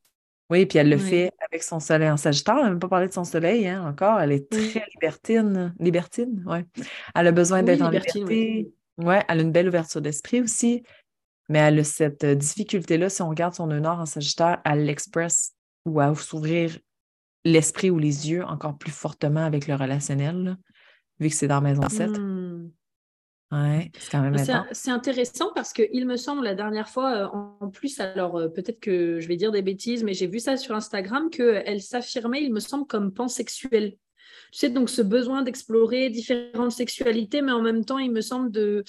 Oui, 0.52 0.66
puis 0.66 0.78
elle 0.78 0.90
le 0.90 0.98
fait 0.98 1.30
avec 1.48 1.62
son 1.62 1.80
soleil 1.80 2.10
en 2.10 2.18
Sagittaire. 2.18 2.56
Elle 2.58 2.64
n'a 2.64 2.70
même 2.70 2.78
pas 2.78 2.88
parlé 2.88 3.08
de 3.08 3.12
son 3.14 3.24
soleil 3.24 3.66
hein, 3.66 3.88
encore. 3.88 4.20
Elle 4.20 4.32
est 4.32 4.50
très 4.50 4.84
libertine. 4.92 5.74
Libertine, 5.80 6.44
oui. 6.46 6.58
Elle 7.14 7.28
a 7.28 7.32
besoin 7.32 7.62
d'être 7.62 7.80
en 7.80 7.88
liberté. 7.88 8.70
Oui, 8.98 9.14
elle 9.28 9.38
a 9.38 9.42
une 9.42 9.50
belle 9.50 9.68
ouverture 9.68 10.02
d'esprit 10.02 10.42
aussi. 10.42 10.82
Mais 11.48 11.58
elle 11.58 11.78
a 11.78 11.84
cette 11.84 12.24
euh, 12.24 12.34
difficulté-là, 12.34 13.08
si 13.08 13.22
on 13.22 13.30
regarde 13.30 13.54
son 13.54 13.66
nord 13.66 13.98
en 13.98 14.04
Sagittaire, 14.04 14.60
à 14.62 14.76
l'express 14.76 15.54
ou 15.86 16.00
à 16.00 16.14
s'ouvrir 16.14 16.78
l'esprit 17.46 17.88
ou 17.88 17.98
les 17.98 18.30
yeux 18.30 18.44
encore 18.44 18.76
plus 18.76 18.92
fortement 18.92 19.46
avec 19.46 19.66
le 19.66 19.74
relationnel, 19.74 20.58
vu 21.18 21.30
que 21.30 21.34
c'est 21.34 21.48
dans 21.48 21.62
Maison 21.62 21.88
7. 21.88 22.10
Ouais, 23.52 23.92
c'est 24.72 24.90
intéressant 24.90 25.52
parce 25.54 25.74
qu'il 25.74 26.06
me 26.06 26.16
semble 26.16 26.42
la 26.42 26.54
dernière 26.54 26.88
fois, 26.88 27.12
euh, 27.14 27.26
en 27.60 27.68
plus, 27.68 28.00
alors 28.00 28.38
euh, 28.38 28.48
peut-être 28.48 28.80
que 28.80 29.20
je 29.20 29.28
vais 29.28 29.36
dire 29.36 29.52
des 29.52 29.60
bêtises, 29.60 30.04
mais 30.04 30.14
j'ai 30.14 30.26
vu 30.26 30.40
ça 30.40 30.56
sur 30.56 30.74
Instagram, 30.74 31.28
qu'elle 31.28 31.82
s'affirmait, 31.82 32.42
il 32.42 32.52
me 32.52 32.60
semble, 32.60 32.86
comme 32.86 33.12
pansexuelle. 33.12 33.92
Tu 34.52 34.58
sais, 34.58 34.70
donc 34.70 34.88
ce 34.88 35.02
besoin 35.02 35.42
d'explorer 35.42 36.08
différentes 36.08 36.72
sexualités, 36.72 37.42
mais 37.42 37.52
en 37.52 37.60
même 37.60 37.84
temps, 37.84 37.98
il 37.98 38.10
me 38.10 38.22
semble 38.22 38.50
de. 38.50 38.84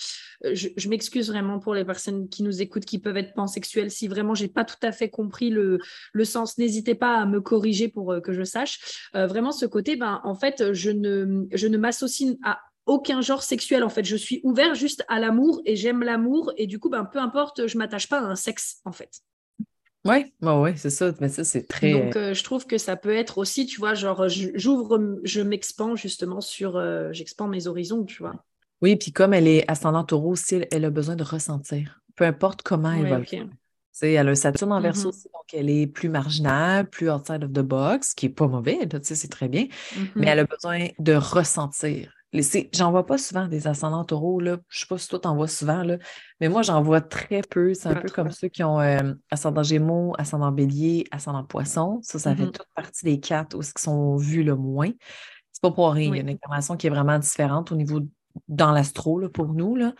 Euh, 0.46 0.56
je, 0.56 0.88
m'excuse 0.88 1.30
vraiment 1.30 1.60
pour 1.60 1.74
les 1.74 1.84
personnes 1.84 2.30
qui 2.30 2.42
nous 2.42 2.62
écoutent 2.62 2.86
qui 2.86 3.00
peuvent 3.00 3.18
être 3.18 3.34
pansexuelles. 3.34 3.92
Si 3.92 4.08
vraiment 4.08 4.34
j'ai 4.34 4.48
pas 4.48 4.64
tout 4.64 4.80
à 4.82 4.94
fait 4.94 5.10
compris 5.10 5.50
le, 5.50 5.80
le 6.14 6.26
sens, 6.26 6.58
n'hésitez 6.58 6.96
pas 6.96 7.18
à 7.18 7.26
me 7.26 7.42
corriger 7.42 7.90
pour 7.90 8.16
que 8.24 8.32
je 8.32 8.44
sache. 8.44 9.10
vraiment, 9.14 9.52
ce 9.52 9.66
côté, 9.66 9.98
ben, 9.98 10.22
en 10.24 10.36
fait, 10.36 10.72
je 10.72 10.92
ne, 10.92 11.46
je 11.52 11.68
ne 11.68 11.78
m'associe 11.78 12.36
à 12.44 12.60
aucun 12.86 13.22
genre 13.22 13.44
sexuel 13.44 13.84
en 13.84 13.90
fait. 13.90 14.04
Je 14.04 14.16
suis 14.16 14.42
ouvert 14.44 14.76
juste 14.76 15.04
à 15.08 15.20
l'amour 15.20 15.62
et 15.66 15.76
j'aime 15.76 16.04
l'amour 16.04 16.52
et 16.58 16.68
du 16.68 16.80
coup, 16.80 16.90
ben, 16.90 17.06
peu 17.06 17.20
importe, 17.20 17.68
je 17.68 17.78
m'attache 17.78 18.10
pas 18.10 18.20
à 18.20 18.24
un 18.24 18.36
sexe 18.36 18.82
en 18.86 18.92
fait. 18.92 19.22
Oui, 20.06 20.34
ouais, 20.42 20.76
c'est 20.76 20.90
ça, 20.90 21.14
mais 21.22 21.30
ça, 21.30 21.46
c'est 21.46 21.66
très. 21.66 21.94
Donc, 21.94 22.18
euh, 22.18 22.34
je 22.34 22.44
trouve 22.44 22.68
que 22.68 22.78
ça 22.78 22.98
peut 22.98 23.16
être 23.16 23.38
aussi, 23.38 23.66
tu 23.66 23.80
vois, 23.80 23.94
genre, 23.94 24.28
j'ouvre, 24.28 25.00
je 25.24 25.40
m'expans 25.40 25.96
justement 25.96 26.42
sur, 26.42 26.76
euh, 26.76 27.12
mes 27.48 27.68
horizons, 27.68 28.04
tu 28.04 28.22
vois. 28.22 28.44
Oui, 28.82 28.98
puis 28.98 29.14
comme 29.14 29.34
elle 29.34 29.48
est 29.48 29.64
ascendante 29.72 30.10
taureau 30.10 30.32
aussi, 30.32 30.62
elle 30.72 30.84
a 30.84 30.90
besoin 30.90 31.16
de 31.16 31.24
ressentir, 31.24 32.02
peu 32.16 32.26
importe 32.26 32.64
comment 32.64 32.92
elle 32.92 33.08
va 33.08 33.22
elle 34.02 34.28
a 34.28 34.32
un 34.32 34.36
Saturne 34.36 34.72
en 34.72 34.82
verso 34.82 35.12
mm-hmm. 35.12 35.24
donc 35.34 35.54
elle 35.54 35.70
est 35.70 35.88
plus 35.88 36.10
marginale, 36.10 36.90
plus 36.90 37.10
outside 37.10 37.44
of 37.44 37.54
the 37.54 37.60
box, 37.60 38.14
qui 38.14 38.26
n'est 38.26 38.34
pas 38.34 38.48
mauvais, 38.48 38.80
c'est 39.04 39.30
très 39.30 39.48
bien, 39.48 39.68
mais 40.16 40.26
mm-hmm. 40.26 40.30
elle 40.30 40.40
a 40.40 40.46
besoin 40.46 40.88
de 41.00 41.14
ressentir. 41.14 42.12
J'en 42.74 42.92
vois 42.92 43.06
pas 43.06 43.18
souvent 43.18 43.48
des 43.48 43.68
ascendants 43.68 44.04
taureaux. 44.04 44.40
Là. 44.40 44.58
Je 44.70 44.78
ne 44.78 44.80
sais 44.80 44.86
pas 44.88 44.98
si 44.98 45.08
toi, 45.08 45.20
tu 45.20 45.28
en 45.28 45.36
vois 45.36 45.48
souvent, 45.48 45.84
là, 45.84 45.98
mais 46.40 46.50
moi, 46.50 46.62
j'en 46.64 46.82
vois 46.82 47.02
très 47.02 47.42
peu. 47.42 47.74
C'est 47.74 47.90
un 47.90 47.96
peu 47.96 48.10
comme 48.10 48.32
ceux 48.32 48.48
qui 48.48 48.64
ont 48.64 48.80
euh, 48.80 49.14
ascendant 49.30 49.64
gémeaux, 49.64 50.14
ascendant 50.18 50.52
bélier, 50.52 51.06
ascendant 51.12 51.44
poisson. 51.44 52.00
Ça, 52.02 52.18
ça 52.20 52.36
fait 52.36 52.44
mm-hmm. 52.44 52.52
toute 52.52 52.68
partie 52.76 53.06
des 53.06 53.20
quatre 53.20 53.58
qui 53.60 53.82
sont 53.82 54.16
vus 54.16 54.44
le 54.44 54.56
moins. 54.56 54.92
C'est 55.52 55.62
pas 55.62 55.72
pour 55.72 55.92
rien. 55.92 56.10
Il 56.10 56.16
y 56.16 56.20
a 56.20 56.22
une 56.22 56.30
information 56.30 56.76
qui 56.76 56.88
est 56.88 56.90
vraiment 56.90 57.20
différente 57.20 57.72
au 57.72 57.76
niveau 57.76 58.02
dans 58.48 58.72
l'astro 58.72 59.22
pour 59.30 59.54
nous. 59.54 59.76
Là. 59.76 59.94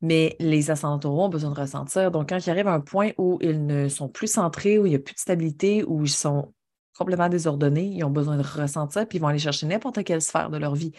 Mais 0.00 0.36
les 0.38 0.70
ascendants 0.70 0.98
taureaux 0.98 1.24
ont 1.24 1.28
besoin 1.28 1.50
de 1.50 1.58
ressentir. 1.58 2.10
Donc, 2.10 2.28
quand 2.28 2.46
il 2.46 2.50
arrive 2.50 2.68
à 2.68 2.74
un 2.74 2.80
point 2.80 3.10
où 3.18 3.38
ils 3.40 3.66
ne 3.66 3.88
sont 3.88 4.08
plus 4.08 4.30
centrés, 4.30 4.78
où 4.78 4.86
il 4.86 4.90
n'y 4.90 4.96
a 4.96 5.00
plus 5.00 5.14
de 5.14 5.20
stabilité, 5.20 5.82
où 5.82 6.04
ils 6.04 6.10
sont 6.10 6.52
complètement 6.96 7.28
désordonnés, 7.28 7.86
ils 7.86 8.04
ont 8.04 8.10
besoin 8.10 8.36
de 8.36 8.42
ressentir, 8.42 9.08
puis 9.08 9.18
ils 9.18 9.20
vont 9.20 9.28
aller 9.28 9.38
chercher 9.38 9.66
n'importe 9.66 10.04
quelle 10.04 10.22
sphère 10.22 10.50
de 10.50 10.58
leur 10.58 10.74
vie 10.74 10.92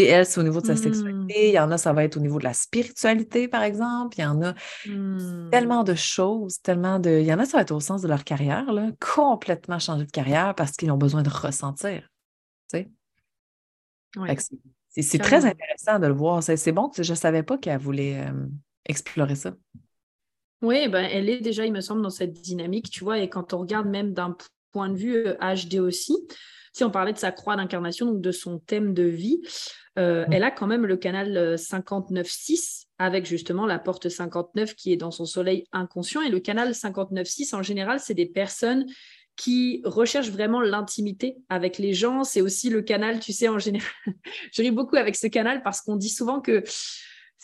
sais, 0.00 0.06
elle, 0.06 0.26
c'est 0.26 0.40
au 0.40 0.42
niveau 0.42 0.60
de 0.60 0.66
sa 0.66 0.76
sexualité. 0.76 1.48
Il 1.48 1.54
y 1.54 1.58
en 1.58 1.70
a, 1.70 1.78
ça 1.78 1.92
va 1.92 2.04
être 2.04 2.16
au 2.16 2.20
niveau 2.20 2.38
de 2.38 2.44
la 2.44 2.54
spiritualité, 2.54 3.48
par 3.48 3.62
exemple. 3.62 4.16
Il 4.18 4.22
y 4.22 4.24
en 4.24 4.40
a 4.42 4.54
mmh. 4.86 5.50
tellement 5.50 5.84
de 5.84 5.94
choses, 5.94 6.60
tellement 6.62 6.98
de. 6.98 7.10
Il 7.20 7.26
y 7.26 7.32
en 7.32 7.38
a, 7.38 7.44
ça 7.44 7.58
va 7.58 7.62
être 7.62 7.72
au 7.72 7.80
sens 7.80 8.02
de 8.02 8.08
leur 8.08 8.24
carrière, 8.24 8.72
là, 8.72 8.90
complètement 9.00 9.78
changer 9.78 10.06
de 10.06 10.10
carrière 10.10 10.54
parce 10.54 10.72
qu'ils 10.72 10.90
ont 10.90 10.98
besoin 10.98 11.22
de 11.22 11.30
ressentir. 11.30 12.08
Tu 12.70 12.78
sais? 12.78 12.90
C'est 15.00 15.18
très 15.18 15.44
intéressant 15.46 15.98
de 15.98 16.06
le 16.06 16.14
voir. 16.14 16.42
C'est 16.42 16.72
bon 16.72 16.88
que 16.88 17.02
je 17.02 17.12
ne 17.12 17.16
savais 17.16 17.42
pas 17.42 17.58
qu'elle 17.58 17.80
voulait 17.80 18.26
explorer 18.84 19.36
ça. 19.36 19.54
Oui, 20.62 20.88
ben, 20.88 21.08
elle 21.10 21.28
est 21.28 21.40
déjà, 21.40 21.66
il 21.66 21.72
me 21.72 21.80
semble, 21.80 22.02
dans 22.02 22.10
cette 22.10 22.32
dynamique, 22.32 22.88
tu 22.90 23.02
vois, 23.02 23.18
et 23.18 23.28
quand 23.28 23.52
on 23.52 23.58
regarde 23.58 23.88
même 23.88 24.12
d'un 24.12 24.36
point 24.70 24.88
de 24.88 24.96
vue 24.96 25.26
HD 25.40 25.80
aussi, 25.80 26.16
si 26.72 26.84
on 26.84 26.90
parlait 26.90 27.12
de 27.12 27.18
sa 27.18 27.32
croix 27.32 27.56
d'incarnation, 27.56 28.06
donc 28.06 28.20
de 28.20 28.32
son 28.32 28.58
thème 28.58 28.94
de 28.94 29.02
vie, 29.02 29.40
euh, 29.98 30.26
mm. 30.26 30.32
elle 30.32 30.44
a 30.44 30.50
quand 30.50 30.66
même 30.66 30.86
le 30.86 30.96
canal 30.96 31.56
59.6 31.56 32.52
euh, 32.52 32.88
avec 32.98 33.26
justement 33.26 33.66
la 33.66 33.78
porte 33.78 34.08
59 34.08 34.74
qui 34.74 34.92
est 34.92 34.96
dans 34.96 35.10
son 35.10 35.24
soleil 35.24 35.66
inconscient. 35.72 36.22
Et 36.22 36.30
le 36.30 36.40
canal 36.40 36.70
59.6, 36.72 37.54
en 37.54 37.62
général, 37.62 38.00
c'est 38.00 38.14
des 38.14 38.26
personnes 38.26 38.86
qui 39.36 39.80
recherchent 39.84 40.30
vraiment 40.30 40.60
l'intimité 40.60 41.38
avec 41.48 41.78
les 41.78 41.94
gens. 41.94 42.22
C'est 42.24 42.42
aussi 42.42 42.70
le 42.70 42.82
canal, 42.82 43.18
tu 43.20 43.32
sais, 43.32 43.48
en 43.48 43.58
général. 43.58 43.90
Je 44.52 44.62
ris 44.62 44.70
beaucoup 44.70 44.96
avec 44.96 45.16
ce 45.16 45.26
canal 45.26 45.62
parce 45.62 45.80
qu'on 45.80 45.96
dit 45.96 46.10
souvent 46.10 46.40
que 46.40 46.62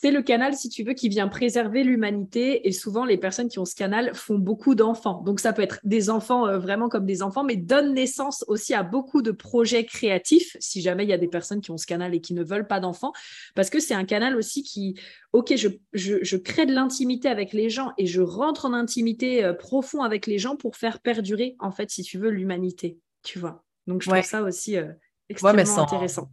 c'est 0.00 0.12
le 0.12 0.22
canal, 0.22 0.54
si 0.54 0.68
tu 0.68 0.84
veux, 0.84 0.92
qui 0.92 1.08
vient 1.08 1.26
préserver 1.26 1.82
l'humanité. 1.82 2.68
Et 2.68 2.72
souvent, 2.72 3.04
les 3.04 3.18
personnes 3.18 3.48
qui 3.48 3.58
ont 3.58 3.64
ce 3.64 3.74
canal 3.74 4.14
font 4.14 4.38
beaucoup 4.38 4.76
d'enfants. 4.76 5.22
Donc, 5.22 5.40
ça 5.40 5.52
peut 5.52 5.62
être 5.62 5.80
des 5.82 6.08
enfants 6.08 6.46
euh, 6.46 6.58
vraiment 6.58 6.88
comme 6.88 7.04
des 7.04 7.20
enfants, 7.20 7.42
mais 7.42 7.56
donne 7.56 7.94
naissance 7.94 8.44
aussi 8.46 8.74
à 8.74 8.84
beaucoup 8.84 9.22
de 9.22 9.32
projets 9.32 9.84
créatifs, 9.84 10.56
si 10.60 10.82
jamais 10.82 11.02
il 11.02 11.10
y 11.10 11.12
a 11.12 11.18
des 11.18 11.26
personnes 11.26 11.60
qui 11.60 11.72
ont 11.72 11.76
ce 11.76 11.86
canal 11.86 12.14
et 12.14 12.20
qui 12.20 12.32
ne 12.32 12.44
veulent 12.44 12.68
pas 12.68 12.78
d'enfants. 12.78 13.12
Parce 13.56 13.70
que 13.70 13.80
c'est 13.80 13.94
un 13.94 14.04
canal 14.04 14.36
aussi 14.36 14.62
qui, 14.62 14.96
OK, 15.32 15.56
je, 15.56 15.68
je, 15.92 16.36
crée 16.36 16.66
de 16.66 16.72
l'intimité 16.72 17.28
avec 17.28 17.52
les 17.52 17.68
gens 17.68 17.92
et 17.98 18.06
je 18.06 18.20
rentre 18.20 18.66
en 18.66 18.74
intimité 18.74 19.42
euh, 19.42 19.52
profond 19.52 20.02
avec 20.02 20.28
les 20.28 20.38
gens 20.38 20.54
pour 20.54 20.76
faire 20.76 21.00
perdurer, 21.00 21.56
en 21.58 21.72
fait, 21.72 21.90
si 21.90 22.04
tu 22.04 22.18
veux, 22.18 22.30
l'humanité. 22.30 22.98
Tu 23.24 23.40
vois. 23.40 23.64
Donc, 23.88 24.02
je 24.02 24.10
trouve 24.10 24.22
ça 24.22 24.42
aussi 24.42 24.76
euh, 24.76 24.92
extrêmement 25.28 25.78
intéressant 25.78 26.30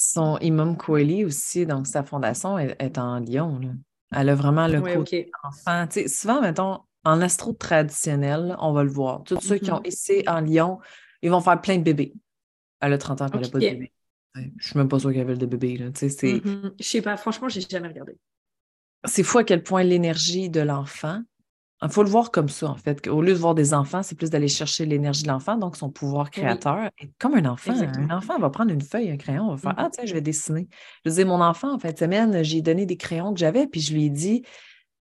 son 0.00 0.38
Imam 0.38 0.76
Koueli 0.76 1.24
aussi, 1.24 1.66
donc 1.66 1.88
sa 1.88 2.04
fondation 2.04 2.56
est, 2.56 2.98
en 2.98 3.18
Lyon. 3.18 3.60
Elle 4.12 4.28
a 4.28 4.34
vraiment 4.36 4.68
le 4.68 4.80
côté 4.80 5.28
enfant. 5.42 5.88
souvent, 6.06 6.40
mettons, 6.40 6.78
en 7.04 7.20
astro 7.20 7.52
traditionnel, 7.52 8.54
on 8.60 8.72
va 8.72 8.84
le 8.84 8.90
voir. 8.90 9.24
Tous 9.24 9.40
ceux 9.40 9.58
qui 9.58 9.72
ont 9.72 9.80
mm-hmm. 9.80 9.88
essayé 9.88 10.28
en 10.28 10.40
Lyon, 10.40 10.78
ils 11.20 11.30
vont 11.30 11.40
faire 11.40 11.60
plein 11.60 11.78
de 11.78 11.82
bébés. 11.82 12.14
Elle 12.80 12.92
a 12.92 12.98
30 12.98 13.22
ans, 13.22 13.26
elle 13.34 13.40
n'a 13.40 13.48
pas 13.48 13.58
de 13.58 13.68
bébé. 13.68 13.92
Je 14.36 14.40
ne 14.40 14.50
suis 14.60 14.78
même 14.78 14.88
pas 14.88 15.00
sûre 15.00 15.10
qu'elle 15.10 15.22
avait 15.22 15.36
de 15.36 15.46
bébé. 15.46 15.76
Là. 15.76 15.86
Sais, 15.94 16.06
mm-hmm. 16.06 16.74
Je 16.78 16.84
sais 16.84 17.02
pas, 17.02 17.16
franchement, 17.16 17.48
j'ai 17.48 17.60
jamais 17.60 17.88
regardé. 17.88 18.16
C'est 19.04 19.24
fou 19.24 19.38
à 19.38 19.44
quel 19.44 19.64
point 19.64 19.82
l'énergie 19.82 20.48
de 20.48 20.60
l'enfant 20.60 21.22
il 21.80 21.88
faut 21.90 22.02
le 22.02 22.08
voir 22.08 22.32
comme 22.32 22.48
ça, 22.48 22.68
en 22.68 22.74
fait. 22.74 23.06
Au 23.06 23.22
lieu 23.22 23.32
de 23.32 23.38
voir 23.38 23.54
des 23.54 23.72
enfants, 23.72 24.02
c'est 24.02 24.16
plus 24.16 24.30
d'aller 24.30 24.48
chercher 24.48 24.84
l'énergie 24.84 25.22
de 25.22 25.28
l'enfant, 25.28 25.56
donc 25.56 25.76
son 25.76 25.90
pouvoir 25.90 26.30
créateur. 26.30 26.90
comme 27.18 27.34
un 27.34 27.44
enfant. 27.44 27.72
Un 27.72 28.10
enfant 28.10 28.38
va 28.38 28.50
prendre 28.50 28.72
une 28.72 28.80
feuille, 28.80 29.10
un 29.10 29.16
crayon, 29.16 29.48
va 29.50 29.56
faire 29.56 29.74
Ah, 29.76 29.86
mm-hmm. 29.86 29.90
tiens, 29.92 30.06
je 30.06 30.14
vais 30.14 30.20
dessiner. 30.20 30.68
Je 31.04 31.10
disais, 31.10 31.24
mon 31.24 31.40
enfant, 31.40 31.74
en 31.74 31.78
fin 31.78 31.92
de 31.92 31.98
semaine, 31.98 32.42
j'ai 32.42 32.62
donné 32.62 32.84
des 32.84 32.96
crayons 32.96 33.32
que 33.32 33.38
j'avais, 33.38 33.68
puis 33.68 33.80
je 33.80 33.94
lui 33.94 34.06
ai 34.06 34.10
dit 34.10 34.42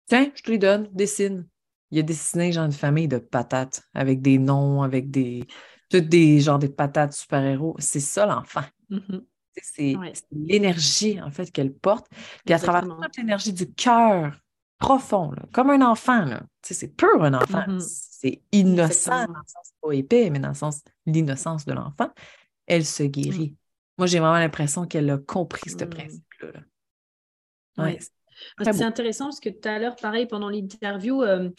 Tiens, 0.08 0.32
je 0.36 0.42
te 0.42 0.52
les 0.52 0.58
donne, 0.58 0.90
dessine. 0.92 1.48
Il 1.92 2.00
a 2.00 2.02
dessiné 2.02 2.52
genre 2.52 2.66
une 2.66 2.72
famille 2.72 3.08
de 3.08 3.20
patates 3.20 3.84
avec 3.94 4.22
des 4.22 4.40
noms, 4.40 4.82
avec 4.82 5.12
des. 5.12 5.44
Toutes 5.90 6.10
des 6.10 6.40
genres 6.40 6.58
de 6.58 6.66
patates 6.66 7.14
super-héros. 7.14 7.76
C'est 7.78 8.00
ça 8.00 8.26
l'enfant. 8.26 8.64
Mm-hmm. 8.90 9.22
C'est 9.62 9.96
l'énergie, 10.32 11.22
en 11.22 11.30
fait, 11.30 11.52
qu'elle 11.52 11.72
porte. 11.72 12.08
Puis 12.46 12.56
à 12.56 12.60
travers 12.60 12.82
toute 12.82 13.18
l'énergie 13.18 13.54
du 13.54 13.72
cœur, 13.72 14.40
profond, 14.84 15.32
comme 15.54 15.70
un 15.70 15.82
enfant. 15.82 16.26
C'est 16.62 16.96
pur 16.96 17.24
un 17.24 17.34
enfant. 17.34 17.66
Mm-hmm. 17.68 17.80
C'est 17.80 18.42
innocent 18.52 19.26
dans 19.28 19.34
le 19.34 19.48
sens 19.48 19.74
pas 19.82 19.92
épais, 19.94 20.30
mais 20.30 20.40
dans 20.40 20.50
le 20.50 20.54
sens 20.54 20.82
l'innocence 21.06 21.66
de 21.66 21.74
l'enfant. 21.74 22.10
Elle 22.68 22.86
se 22.86 23.04
guérit. 23.04 23.52
Mm. 23.52 23.56
Moi, 23.98 24.08
j'ai 24.08 24.20
vraiment 24.20 24.40
l'impression 24.40 24.86
qu'elle 24.86 25.10
a 25.10 25.18
compris 25.18 25.70
ce 25.70 25.86
mm. 25.86 25.90
principe-là. 25.90 26.62
C'est 28.62 28.84
intéressant 28.84 29.26
parce 29.26 29.40
que 29.40 29.50
tout 29.50 29.68
à 29.68 29.80
l'heure, 29.80 29.96
pareil, 29.96 30.26
pendant 30.26 30.50
l'interview, 30.50 31.22
euh, 31.22 31.50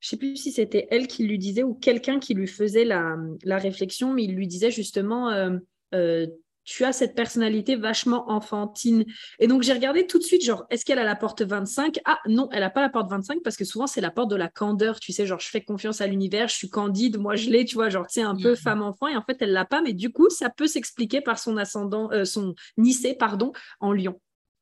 je 0.00 0.06
ne 0.06 0.08
sais 0.10 0.16
plus 0.16 0.36
si 0.36 0.52
c'était 0.52 0.86
elle 0.90 1.06
qui 1.06 1.26
lui 1.26 1.38
disait 1.38 1.62
ou 1.62 1.74
quelqu'un 1.74 2.18
qui 2.18 2.34
lui 2.34 2.46
faisait 2.46 2.84
la, 2.84 3.16
réflexion, 3.46 4.12
mais 4.12 4.24
il 4.24 4.34
lui 4.34 4.46
disait 4.46 4.70
justement, 4.70 5.30
euh, 5.30 5.56
euh, 5.94 6.26
tu 6.70 6.84
as 6.84 6.92
cette 6.92 7.16
personnalité 7.16 7.74
vachement 7.74 8.30
enfantine. 8.30 9.04
Et 9.40 9.48
donc, 9.48 9.64
j'ai 9.64 9.72
regardé 9.72 10.06
tout 10.06 10.18
de 10.18 10.22
suite, 10.22 10.44
genre, 10.44 10.66
est-ce 10.70 10.84
qu'elle 10.84 11.00
a 11.00 11.04
la 11.04 11.16
porte 11.16 11.42
25 11.42 11.98
Ah 12.04 12.20
non, 12.28 12.48
elle 12.52 12.60
n'a 12.60 12.70
pas 12.70 12.80
la 12.80 12.88
porte 12.88 13.10
25 13.10 13.42
parce 13.42 13.56
que 13.56 13.64
souvent, 13.64 13.88
c'est 13.88 14.00
la 14.00 14.12
porte 14.12 14.30
de 14.30 14.36
la 14.36 14.46
candeur. 14.46 15.00
Tu 15.00 15.12
sais, 15.12 15.26
genre, 15.26 15.40
je 15.40 15.48
fais 15.48 15.62
confiance 15.62 16.00
à 16.00 16.06
l'univers, 16.06 16.46
je 16.46 16.54
suis 16.54 16.70
candide, 16.70 17.18
moi, 17.18 17.34
je 17.34 17.50
l'ai, 17.50 17.64
tu 17.64 17.74
vois, 17.74 17.88
genre, 17.88 18.06
tu 18.06 18.20
sais, 18.20 18.22
un 18.22 18.36
peu 18.36 18.52
mm. 18.52 18.56
femme-enfant. 18.56 19.08
Et 19.08 19.16
en 19.16 19.22
fait, 19.22 19.36
elle 19.40 19.50
l'a 19.50 19.64
pas, 19.64 19.82
mais 19.82 19.94
du 19.94 20.12
coup, 20.12 20.30
ça 20.30 20.48
peut 20.48 20.68
s'expliquer 20.68 21.20
par 21.20 21.40
son 21.40 21.56
ascendant, 21.56 22.08
euh, 22.12 22.24
son 22.24 22.54
Nicée, 22.76 23.14
pardon, 23.14 23.50
en 23.80 23.92
lion. 23.92 24.20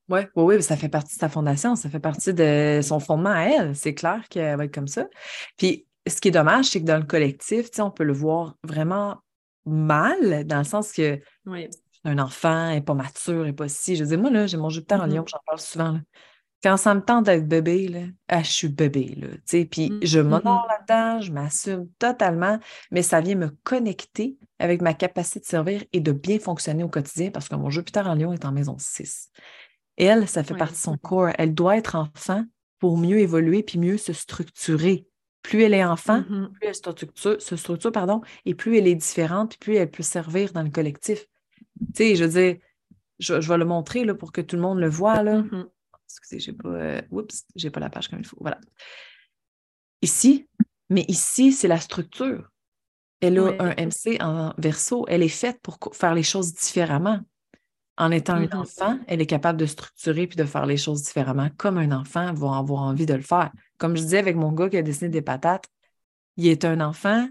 Oui, 0.08 0.20
oui, 0.34 0.56
oui, 0.56 0.62
ça 0.62 0.78
fait 0.78 0.88
partie 0.88 1.14
de 1.14 1.20
sa 1.20 1.28
fondation, 1.28 1.76
ça 1.76 1.90
fait 1.90 2.00
partie 2.00 2.32
de 2.32 2.80
son 2.82 3.00
fondement 3.00 3.32
à 3.32 3.42
elle. 3.42 3.76
C'est 3.76 3.92
clair 3.92 4.26
qu'elle 4.30 4.56
va 4.56 4.64
être 4.64 4.74
comme 4.74 4.88
ça. 4.88 5.06
Puis, 5.58 5.86
ce 6.06 6.18
qui 6.22 6.28
est 6.28 6.30
dommage, 6.30 6.64
c'est 6.70 6.80
que 6.80 6.86
dans 6.86 6.96
le 6.96 7.04
collectif, 7.04 7.68
on 7.78 7.90
peut 7.90 8.04
le 8.04 8.14
voir 8.14 8.56
vraiment 8.64 9.18
mal, 9.66 10.46
dans 10.46 10.58
le 10.58 10.64
sens 10.64 10.92
que 10.92 11.20
un 12.04 12.18
enfant, 12.18 12.70
n'est 12.70 12.80
pas 12.80 12.94
mature, 12.94 13.44
n'est 13.44 13.52
pas 13.52 13.68
si. 13.68 13.96
Je 13.96 14.04
dis, 14.04 14.16
moi, 14.16 14.30
là, 14.30 14.46
j'ai 14.46 14.56
mon 14.56 14.70
Jupiter 14.70 15.00
en 15.00 15.06
mm-hmm. 15.06 15.14
lion, 15.14 15.24
j'en 15.26 15.40
parle 15.46 15.60
souvent. 15.60 16.00
Quand 16.62 16.76
ça 16.76 16.92
me 16.94 17.00
tente 17.00 17.26
d'être 17.26 17.46
bébé, 17.46 17.86
là, 17.86 18.00
ah, 18.28 18.42
je 18.42 18.50
suis 18.50 18.68
bébé. 18.68 19.14
Là, 19.16 19.28
puis 19.46 19.90
mm-hmm. 19.90 20.06
je 20.06 20.20
m'honore 20.20 20.66
là-dedans, 20.68 21.20
je 21.20 21.32
m'assume 21.32 21.88
totalement, 21.98 22.58
mais 22.90 23.02
ça 23.02 23.20
vient 23.20 23.36
me 23.36 23.50
connecter 23.62 24.36
avec 24.58 24.82
ma 24.82 24.94
capacité 24.94 25.40
de 25.40 25.44
servir 25.44 25.84
et 25.92 26.00
de 26.00 26.12
bien 26.12 26.38
fonctionner 26.38 26.82
au 26.82 26.88
quotidien 26.88 27.30
parce 27.30 27.48
que 27.48 27.54
mon 27.54 27.70
Jupiter 27.70 28.06
en 28.06 28.14
lion 28.14 28.32
est 28.32 28.44
en 28.44 28.52
maison 28.52 28.76
6. 28.78 29.30
Elle, 29.96 30.28
ça 30.28 30.44
fait 30.44 30.54
partie 30.54 30.74
de 30.74 30.80
son 30.80 30.96
corps. 30.96 31.30
Elle 31.38 31.54
doit 31.54 31.76
être 31.76 31.96
enfant 31.96 32.44
pour 32.78 32.98
mieux 32.98 33.18
évoluer 33.18 33.62
puis 33.62 33.78
mieux 33.78 33.98
se 33.98 34.12
structurer. 34.12 35.06
Plus 35.42 35.62
elle 35.62 35.74
est 35.74 35.84
enfant, 35.84 36.22
plus 36.24 36.68
elle 36.68 36.74
se 36.74 37.56
structure, 37.56 37.92
pardon, 37.92 38.20
et 38.44 38.54
plus 38.54 38.76
elle 38.76 38.86
est 38.86 38.94
différente, 38.94 39.50
puis 39.50 39.58
plus 39.58 39.76
elle 39.76 39.90
peut 39.90 40.02
servir 40.02 40.52
dans 40.52 40.62
le 40.62 40.70
collectif. 40.70 41.26
Tu 41.94 42.04
sais, 42.04 42.16
je 42.16 42.24
veux 42.24 42.30
dire, 42.30 42.56
je, 43.18 43.34
vais 43.34 43.58
le 43.58 43.64
montrer 43.64 44.04
là, 44.04 44.14
pour 44.14 44.32
que 44.32 44.40
tout 44.40 44.56
le 44.56 44.62
monde 44.62 44.78
le 44.78 44.88
voit. 44.88 45.22
Là. 45.22 45.42
Mm-hmm. 45.42 45.66
Excusez, 46.06 46.38
j'ai 46.40 46.52
pas. 46.52 46.68
Euh, 46.68 47.02
oups, 47.10 47.44
j'ai 47.54 47.70
pas 47.70 47.80
la 47.80 47.90
page 47.90 48.08
comme 48.08 48.20
il 48.20 48.26
faut. 48.26 48.38
Voilà. 48.40 48.58
Ici, 50.02 50.48
mais 50.88 51.04
ici, 51.08 51.52
c'est 51.52 51.68
la 51.68 51.80
structure. 51.80 52.50
Elle 53.20 53.38
a 53.38 53.56
un 53.58 53.74
MC 53.74 54.20
en 54.20 54.54
verso. 54.58 55.04
Elle 55.08 55.22
est 55.22 55.28
faite 55.28 55.60
pour 55.60 55.78
faire 55.92 56.14
les 56.14 56.22
choses 56.22 56.54
différemment. 56.54 57.20
En 57.96 58.12
étant 58.12 58.34
un 58.34 58.46
mm-hmm. 58.46 58.56
enfant, 58.56 58.98
elle 59.08 59.20
est 59.20 59.26
capable 59.26 59.58
de 59.58 59.66
structurer 59.66 60.28
puis 60.28 60.36
de 60.36 60.44
faire 60.44 60.66
les 60.66 60.76
choses 60.76 61.02
différemment, 61.02 61.48
comme 61.56 61.78
un 61.78 61.90
enfant 61.90 62.32
va 62.32 62.56
avoir 62.56 62.82
envie 62.82 63.06
de 63.06 63.14
le 63.14 63.22
faire. 63.22 63.50
Comme 63.76 63.96
je 63.96 64.02
disais 64.02 64.18
avec 64.18 64.36
mon 64.36 64.52
gars 64.52 64.68
qui 64.68 64.76
a 64.76 64.82
dessiné 64.82 65.10
des 65.10 65.20
patates, 65.20 65.66
il 66.36 66.46
est 66.46 66.64
un 66.64 66.80
enfant, 66.80 67.28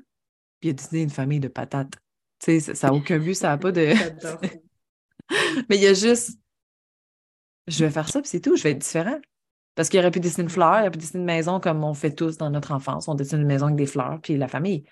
puis 0.59 0.67
il 0.67 0.71
a 0.71 0.73
dessiné 0.73 1.03
une 1.03 1.09
famille 1.09 1.39
de 1.39 1.47
patates. 1.47 1.93
Tu 2.39 2.59
sais, 2.59 2.75
ça 2.75 2.87
n'a 2.87 2.93
aucun 2.93 3.19
but, 3.19 3.33
ça 3.33 3.49
n'a 3.49 3.57
pas 3.57 3.71
de. 3.71 3.93
Mais 5.69 5.77
il 5.77 5.81
y 5.81 5.87
a 5.87 5.93
juste. 5.93 6.39
Je 7.67 7.83
vais 7.83 7.91
faire 7.91 8.07
ça, 8.07 8.21
puis 8.21 8.29
c'est 8.29 8.39
tout, 8.39 8.55
je 8.55 8.63
vais 8.63 8.71
être 8.71 8.79
différent. 8.79 9.19
Parce 9.75 9.89
qu'il 9.89 9.99
aurait 9.99 10.11
pu 10.11 10.19
dessiner 10.19 10.43
une 10.43 10.49
fleur, 10.49 10.77
il 10.77 10.81
aurait 10.81 10.91
pu 10.91 10.97
dessiner 10.97 11.19
une 11.19 11.25
maison 11.25 11.59
comme 11.59 11.83
on 11.83 11.93
fait 11.93 12.13
tous 12.13 12.37
dans 12.37 12.49
notre 12.49 12.71
enfance. 12.71 13.07
On 13.07 13.15
dessine 13.15 13.41
une 13.41 13.47
maison 13.47 13.65
avec 13.65 13.77
des 13.77 13.85
fleurs, 13.85 14.19
puis 14.21 14.37
la 14.37 14.47
famille. 14.47 14.85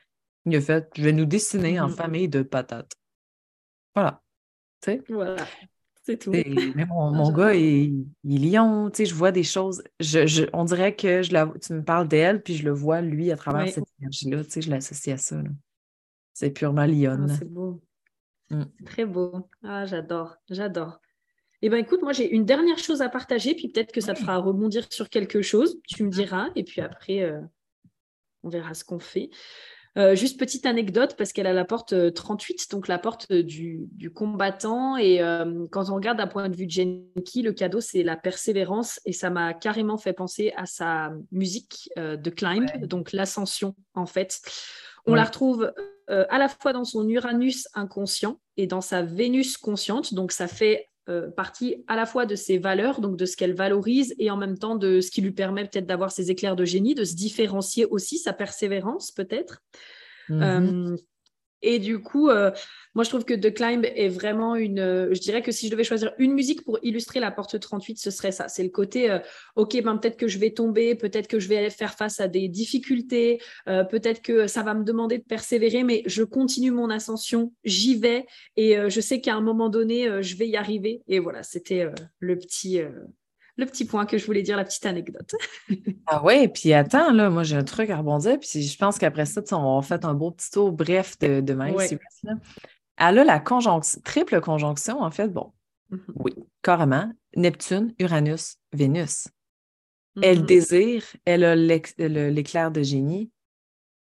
Il 0.45 0.55
a 0.55 0.62
fait, 0.62 0.88
je 0.95 1.01
vais 1.01 1.13
nous 1.13 1.25
dessiner 1.25 1.79
en 1.79 1.88
mm-hmm. 1.88 1.95
famille 1.95 2.29
de 2.29 2.43
patates. 2.43 2.91
Voilà. 3.95 4.21
Tu 4.81 4.91
sais? 4.91 5.03
Voilà. 5.10 5.43
C'est 6.03 6.19
tout. 6.19 6.31
Mais 6.31 6.86
mon, 6.86 7.31
gars, 7.34 7.55
il, 7.55 8.05
il, 8.23 8.45
est 8.45 8.49
lion, 8.51 8.91
tu 8.91 8.97
sais, 8.97 9.05
je 9.05 9.15
vois 9.15 9.31
des 9.31 9.43
choses. 9.43 9.84
Je, 9.99 10.47
on 10.53 10.65
dirait 10.65 10.95
que 10.95 11.23
je 11.23 11.34
la, 11.34 11.51
tu 11.60 11.73
me 11.73 11.84
parles 11.84 12.08
d'elle, 12.08 12.43
puis 12.43 12.55
je 12.55 12.63
le 12.63 12.71
vois, 12.71 13.01
lui, 13.01 13.31
à 13.31 13.38
travers 13.38 13.67
cette 13.67 13.86
énergie-là, 13.99 14.43
tu 14.43 14.51
sais, 14.51 14.62
je 14.62 14.69
l'associe 14.69 15.15
à 15.15 15.17
ça. 15.17 15.38
C'est 16.36 16.52
purement 16.52 16.82
ah, 16.82 16.88
lionne. 16.88 17.30
c'est 17.30 17.50
beau. 17.50 17.82
Mm. 18.50 18.63
très 18.86 19.06
beau. 19.06 19.50
Ah, 19.63 19.86
j'adore, 19.86 20.36
j'adore. 20.50 21.00
Eh 21.62 21.69
bien, 21.69 21.78
écoute, 21.78 22.02
moi, 22.02 22.12
j'ai 22.12 22.30
une 22.30 22.43
dernière 22.43 22.78
chose 22.78 23.02
à 23.02 23.08
partager, 23.08 23.56
puis 23.56 23.69
peut-être 23.69 23.93
que 23.93 24.02
ça 24.02 24.13
te 24.13 24.19
fera 24.19 24.38
rebondir 24.38 24.86
sur 24.91 25.10
quelque 25.10 25.41
chose. 25.41 25.80
Tu 25.88 26.04
me 26.04 26.10
diras, 26.10 26.50
et 26.56 26.65
puis 26.65 26.82
après, 26.82 27.21
euh, 27.21 27.39
on 28.43 28.50
verra 28.50 28.74
ce 28.74 28.84
qu'on 28.84 29.00
fait. 29.00 29.30
Euh, 29.98 30.13
juste 30.13 30.38
petite 30.38 30.65
anecdote, 30.65 31.15
parce 31.17 31.32
qu'elle 31.32 31.48
a 31.48 31.54
la 31.54 31.63
porte 31.63 32.13
38, 32.13 32.54
euh, 32.54 32.76
donc 32.76 32.89
la 32.89 33.00
porte 33.00 33.32
du, 33.32 33.88
combattant. 34.13 34.98
Et 34.98 35.19
quand 35.71 35.89
on 35.89 35.95
regarde 35.95 36.17
d'un 36.17 36.28
point 36.28 36.50
de 36.50 36.56
vue 36.58 36.67
de 36.67 36.71
Genki, 36.71 37.43
le 37.43 37.54
cadeau, 37.54 37.80
c'est 37.80 38.04
la 38.04 38.17
persévérance. 38.17 39.00
Et 39.06 39.13
ça 39.13 39.30
m'a 39.30 39.54
carrément 39.54 39.98
fait 39.98 40.12
penser 40.12 40.52
à 40.58 40.65
sa 40.65 41.13
musique 41.32 41.89
de 41.95 42.30
Climb, 42.30 42.69
donc 42.82 43.13
l'ascension, 43.13 43.74
en 43.93 44.06
fait. 44.06 44.41
On 45.08 45.15
la 45.15 45.24
retrouve 45.24 45.71
à 46.08 46.38
la 46.38 46.48
fois 46.48 46.74
dans 46.74 46.84
son 46.84 47.08
Uranus 47.10 47.68
inconscient 47.74 48.39
et 48.58 48.68
dans 48.68 48.82
sa 48.82 49.02
Vénus 49.02 49.58
consciente. 49.58 50.13
Donc, 50.13 50.32
ça 50.32 50.48
fait 50.48 50.89
euh, 51.08 51.30
partie 51.30 51.84
à 51.86 51.96
la 51.96 52.08
fois 52.08 52.26
de 52.26 52.34
ses 52.34 52.58
valeurs, 52.58 53.00
donc 53.00 53.15
de 53.15 53.26
ce 53.26 53.38
qu'elle 53.38 53.54
valorise, 53.54 54.15
et 54.18 54.32
en 54.32 54.38
même 54.38 54.58
temps 54.58 54.76
de 54.76 55.02
ce 55.02 55.12
qui 55.12 55.22
lui 55.22 55.34
permet 55.34 55.63
peut-être 55.63 55.86
d'avoir 55.86 56.12
ses 56.12 56.32
éclairs 56.32 56.56
de 56.56 56.65
génie, 56.65 56.96
de 56.96 57.04
se 57.04 57.13
différencier 57.13 57.86
aussi, 57.86 58.18
sa 58.18 58.34
persévérance 58.34 59.12
peut-être. 59.12 59.62
Mm-hmm. 60.30 60.94
Euh, 60.94 60.96
et 61.62 61.80
du 61.80 62.00
coup, 62.00 62.30
euh, 62.30 62.52
moi, 62.94 63.04
je 63.04 63.10
trouve 63.10 63.26
que 63.26 63.34
The 63.34 63.54
Climb 63.54 63.86
est 63.86 64.08
vraiment 64.08 64.56
une. 64.56 64.80
Euh, 64.80 65.13
je 65.13 65.20
dirais 65.20 65.41
que 65.41 65.52
si 65.52 65.65
je 65.68 65.72
devais 65.72 65.84
choisir 65.84 66.13
une 66.18 66.34
musique 66.34 66.63
pour 66.63 66.80
illustrer 66.84 67.20
la 67.20 67.32
porte 67.32 67.60
38, 67.60 67.98
ce 67.98 68.12
serait 68.12 68.32
ça. 68.32 68.48
C'est 68.48 68.63
le 68.63 68.70
côté, 68.70 69.10
euh, 69.10 69.20
OK, 69.56 69.82
ben, 69.82 69.98
peut-être 69.98 70.18
que 70.18 70.28
je 70.28 70.38
vais 70.38 70.52
tomber, 70.52 70.96
peut-être 70.96 71.28
que 71.28 71.39
je 71.39 71.48
vais 71.48 71.70
faire 71.70 71.96
face 71.96 72.20
à 72.20 72.28
des 72.28 72.48
difficultés, 72.48 73.41
peut-être 73.65 74.22
que 74.22 74.48
ça 74.48 74.63
va 74.63 74.74
me 74.74 74.84
demander 74.84 75.18
de 75.18 75.24
persévérer, 75.24 75.84
mais 75.84 76.04
je 76.06 76.24
continue 76.24 76.72
mon 76.72 76.89
ascension, 76.89 77.54
j'y 77.63 77.96
vais 77.96 78.26
et 78.56 78.78
je 78.89 79.02
sais 79.02 79.22
qu'à 79.22 79.36
un 79.36 79.41
moment 79.41 79.70
donné, 79.70 80.22
je 80.22 80.36
vais 80.36 80.48
y 80.48 80.56
arriver. 80.56 81.02
Et 81.08 81.20
voilà, 81.20 81.44
c'était 81.44 81.88
le 82.20 82.38
petit 82.38 82.82
le 83.58 83.65
petit 83.65 83.86
point 83.86 84.06
que 84.06 84.18
je 84.18 84.26
voulais 84.26 84.41
dire, 84.41 84.58
la 84.58 84.65
petite 84.65 84.86
anecdote. 84.86 85.34
ah 86.08 86.24
ouais, 86.24 86.48
puis 86.48 86.74
attends, 86.74 87.12
là, 87.12 87.30
moi 87.30 87.44
j'ai 87.44 87.56
un 87.56 87.63
truc 87.63 87.89
à 87.89 87.98
rebondir, 87.98 88.39
puis 88.39 88.62
je 88.62 88.78
pense 88.78 88.98
qu'après 88.98 89.26
ça, 89.26 89.41
on 89.52 89.80
va 89.80 89.82
faire 89.82 90.06
un 90.06 90.13
beau 90.13 90.32
petit 90.32 90.52
tour 90.52 90.72
bref 90.72 91.18
de, 91.20 91.41
de 91.41 91.54
même. 91.54 91.76
Elle 92.98 93.20
a 93.20 93.24
la 93.24 93.39
conjonction, 93.39 94.02
triple 94.04 94.41
conjonction, 94.41 95.02
en 95.02 95.12
fait, 95.12 95.30
bon, 95.30 95.52
mm-hmm. 95.91 96.13
oui, 96.15 96.34
carrément, 96.62 97.12
Neptune, 97.36 97.94
Uranus, 98.00 98.58
Vénus. 98.74 99.28
Elle 100.22 100.41
mm-hmm. 100.41 100.46
désire, 100.46 101.04
elle 101.26 101.44
a 101.44 101.56
l'éclair 101.56 102.72
de 102.72 102.82
génie 102.82 103.32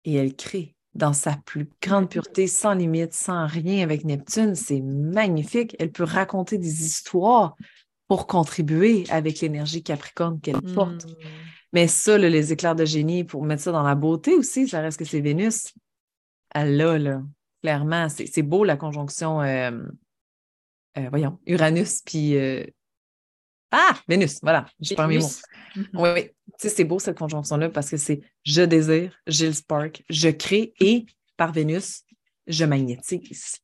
et 0.06 0.16
elle 0.16 0.36
crée 0.36 0.78
dans 0.98 1.14
sa 1.14 1.38
plus 1.46 1.70
grande 1.82 2.10
pureté, 2.10 2.48
sans 2.48 2.74
limite, 2.74 3.14
sans 3.14 3.46
rien 3.46 3.84
avec 3.84 4.04
Neptune. 4.04 4.56
C'est 4.56 4.82
magnifique. 4.82 5.76
Elle 5.80 5.92
peut 5.92 6.04
raconter 6.04 6.58
des 6.58 6.86
histoires 6.86 7.56
pour 8.08 8.28
contribuer 8.28 9.06
avec 9.10 9.42
l'énergie 9.42 9.84
Capricorne 9.84 10.40
qu'elle 10.40 10.62
porte. 10.62 11.06
Hmm. 11.06 11.16
Mais 11.74 11.88
ça, 11.88 12.18
les 12.18 12.54
éclairs 12.54 12.76
de 12.76 12.86
génie, 12.86 13.24
pour 13.24 13.44
mettre 13.44 13.64
ça 13.64 13.72
dans 13.72 13.84
la 13.84 13.96
beauté 13.96 14.34
aussi, 14.36 14.68
ça 14.68 14.82
reste 14.82 14.98
que 14.98 15.06
c'est 15.06 15.20
Vénus. 15.20 15.74
Elle 16.52 16.78
l'a, 16.78 16.98
là, 16.98 17.22
clairement. 17.62 18.08
C'est 18.10 18.42
beau 18.42 18.64
la 18.64 18.78
conjonction, 18.78 19.42
euh, 19.42 19.72
euh, 20.98 21.10
voyons, 21.10 21.40
Uranus, 21.46 22.02
puis. 22.06 22.38
Euh, 22.38 22.66
ah, 23.72 24.00
Vénus, 24.08 24.40
voilà, 24.42 24.66
je 24.80 24.94
prends 24.94 25.08
mes 25.08 25.18
mots. 25.18 25.28
Mhm. 25.76 25.88
Oui, 25.96 26.10
oui. 26.16 26.24
Tu 26.24 26.54
sais, 26.58 26.70
c'est 26.70 26.84
beau 26.86 27.00
cette 27.00 27.18
conjonction-là 27.18 27.70
parce 27.70 27.90
que 27.90 27.98
c'est 27.98 28.22
je 28.44 28.62
désire, 28.62 29.14
j'ai 29.28 29.48
le 29.48 29.54
spark, 29.54 30.04
je 30.10 30.30
crée 30.30 30.74
et 30.80 31.06
par 31.36 31.52
Vénus, 31.52 32.04
je 32.48 32.64
magnétise. 32.64 33.58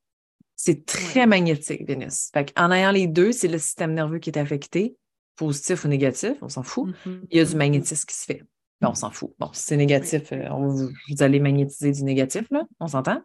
C'est 0.65 0.85
très 0.85 1.25
magnétique, 1.25 1.85
Vénus. 1.85 2.31
en 2.55 2.71
ayant 2.71 2.91
les 2.91 3.05
deux, 3.05 3.33
c'est 3.33 3.49
le 3.49 3.57
système 3.57 3.93
nerveux 3.93 4.19
qui 4.19 4.29
est 4.29 4.37
affecté, 4.37 4.95
positif 5.35 5.83
ou 5.83 5.89
négatif, 5.89 6.37
on 6.41 6.47
s'en 6.47 6.63
fout. 6.63 6.87
Mm-hmm. 6.87 7.19
Il 7.31 7.37
y 7.37 7.41
a 7.41 7.43
du 7.43 7.55
magnétisme 7.57 8.05
qui 8.05 8.15
se 8.15 8.23
fait. 8.23 8.43
Ben, 8.79 8.87
on 8.87 8.95
s'en 8.95 9.11
fout. 9.11 9.33
Bon, 9.39 9.49
si 9.51 9.61
c'est 9.61 9.75
négatif, 9.75 10.31
euh, 10.31 10.47
vous, 10.51 10.89
allez 11.19 11.41
magnétiser 11.41 11.91
du 11.91 12.05
négatif, 12.05 12.49
là, 12.49 12.63
on 12.79 12.87
s'entend. 12.87 13.21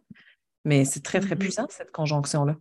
Mais 0.64 0.84
c'est 0.84 0.98
très, 0.98 1.20
très 1.20 1.36
mm-hmm. 1.36 1.38
puissant, 1.38 1.66
cette 1.70 1.92
conjonction-là. 1.92 2.56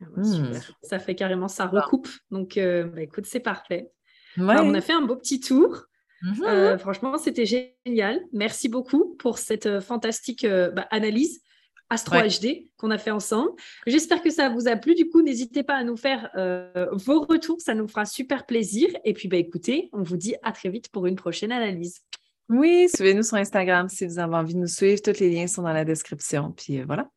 Ah 0.00 0.06
hmm. 0.16 0.52
Ça 0.82 0.98
fait 0.98 1.14
carrément, 1.14 1.48
ça 1.48 1.66
recoupe. 1.66 2.08
Donc, 2.30 2.56
euh, 2.56 2.84
ben, 2.84 3.00
écoute, 3.00 3.26
c'est 3.26 3.40
parfait. 3.40 3.90
on 4.38 4.48
a 4.48 4.80
fait 4.80 4.94
un 4.94 5.02
beau 5.02 5.16
petit 5.16 5.40
tour. 5.40 5.84
Mm-hmm. 6.22 6.44
Euh, 6.46 6.78
franchement, 6.78 7.18
c'était 7.18 7.44
génial. 7.44 8.22
Merci 8.32 8.70
beaucoup 8.70 9.14
pour 9.18 9.36
cette 9.36 9.80
fantastique 9.80 10.46
bah, 10.46 10.88
analyse. 10.90 11.42
Astro 11.90 12.16
HD 12.16 12.68
qu'on 12.76 12.90
a 12.90 12.98
fait 12.98 13.10
ensemble. 13.10 13.50
J'espère 13.86 14.22
que 14.22 14.30
ça 14.30 14.48
vous 14.48 14.68
a 14.68 14.76
plu. 14.76 14.94
Du 14.94 15.08
coup, 15.08 15.22
n'hésitez 15.22 15.62
pas 15.62 15.74
à 15.74 15.84
nous 15.84 15.96
faire 15.96 16.30
euh, 16.36 16.86
vos 16.92 17.20
retours, 17.22 17.60
ça 17.60 17.74
nous 17.74 17.88
fera 17.88 18.06
super 18.06 18.46
plaisir. 18.46 18.88
Et 19.04 19.12
puis, 19.12 19.28
bah, 19.28 19.36
écoutez, 19.36 19.90
on 19.92 20.02
vous 20.02 20.16
dit 20.16 20.34
à 20.42 20.52
très 20.52 20.70
vite 20.70 20.88
pour 20.88 21.06
une 21.06 21.16
prochaine 21.16 21.52
analyse. 21.52 22.00
Oui, 22.48 22.88
suivez-nous 22.88 23.22
sur 23.22 23.36
Instagram 23.36 23.88
si 23.88 24.06
vous 24.06 24.18
avez 24.18 24.34
envie 24.34 24.54
de 24.54 24.60
nous 24.60 24.66
suivre. 24.66 25.02
Tous 25.02 25.18
les 25.20 25.30
liens 25.30 25.46
sont 25.46 25.62
dans 25.62 25.72
la 25.72 25.84
description. 25.84 26.52
Puis 26.56 26.80
euh, 26.80 26.84
voilà. 26.86 27.08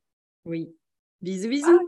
Oui. 0.46 0.70
Bisous, 1.22 1.50
bisous. 1.50 1.80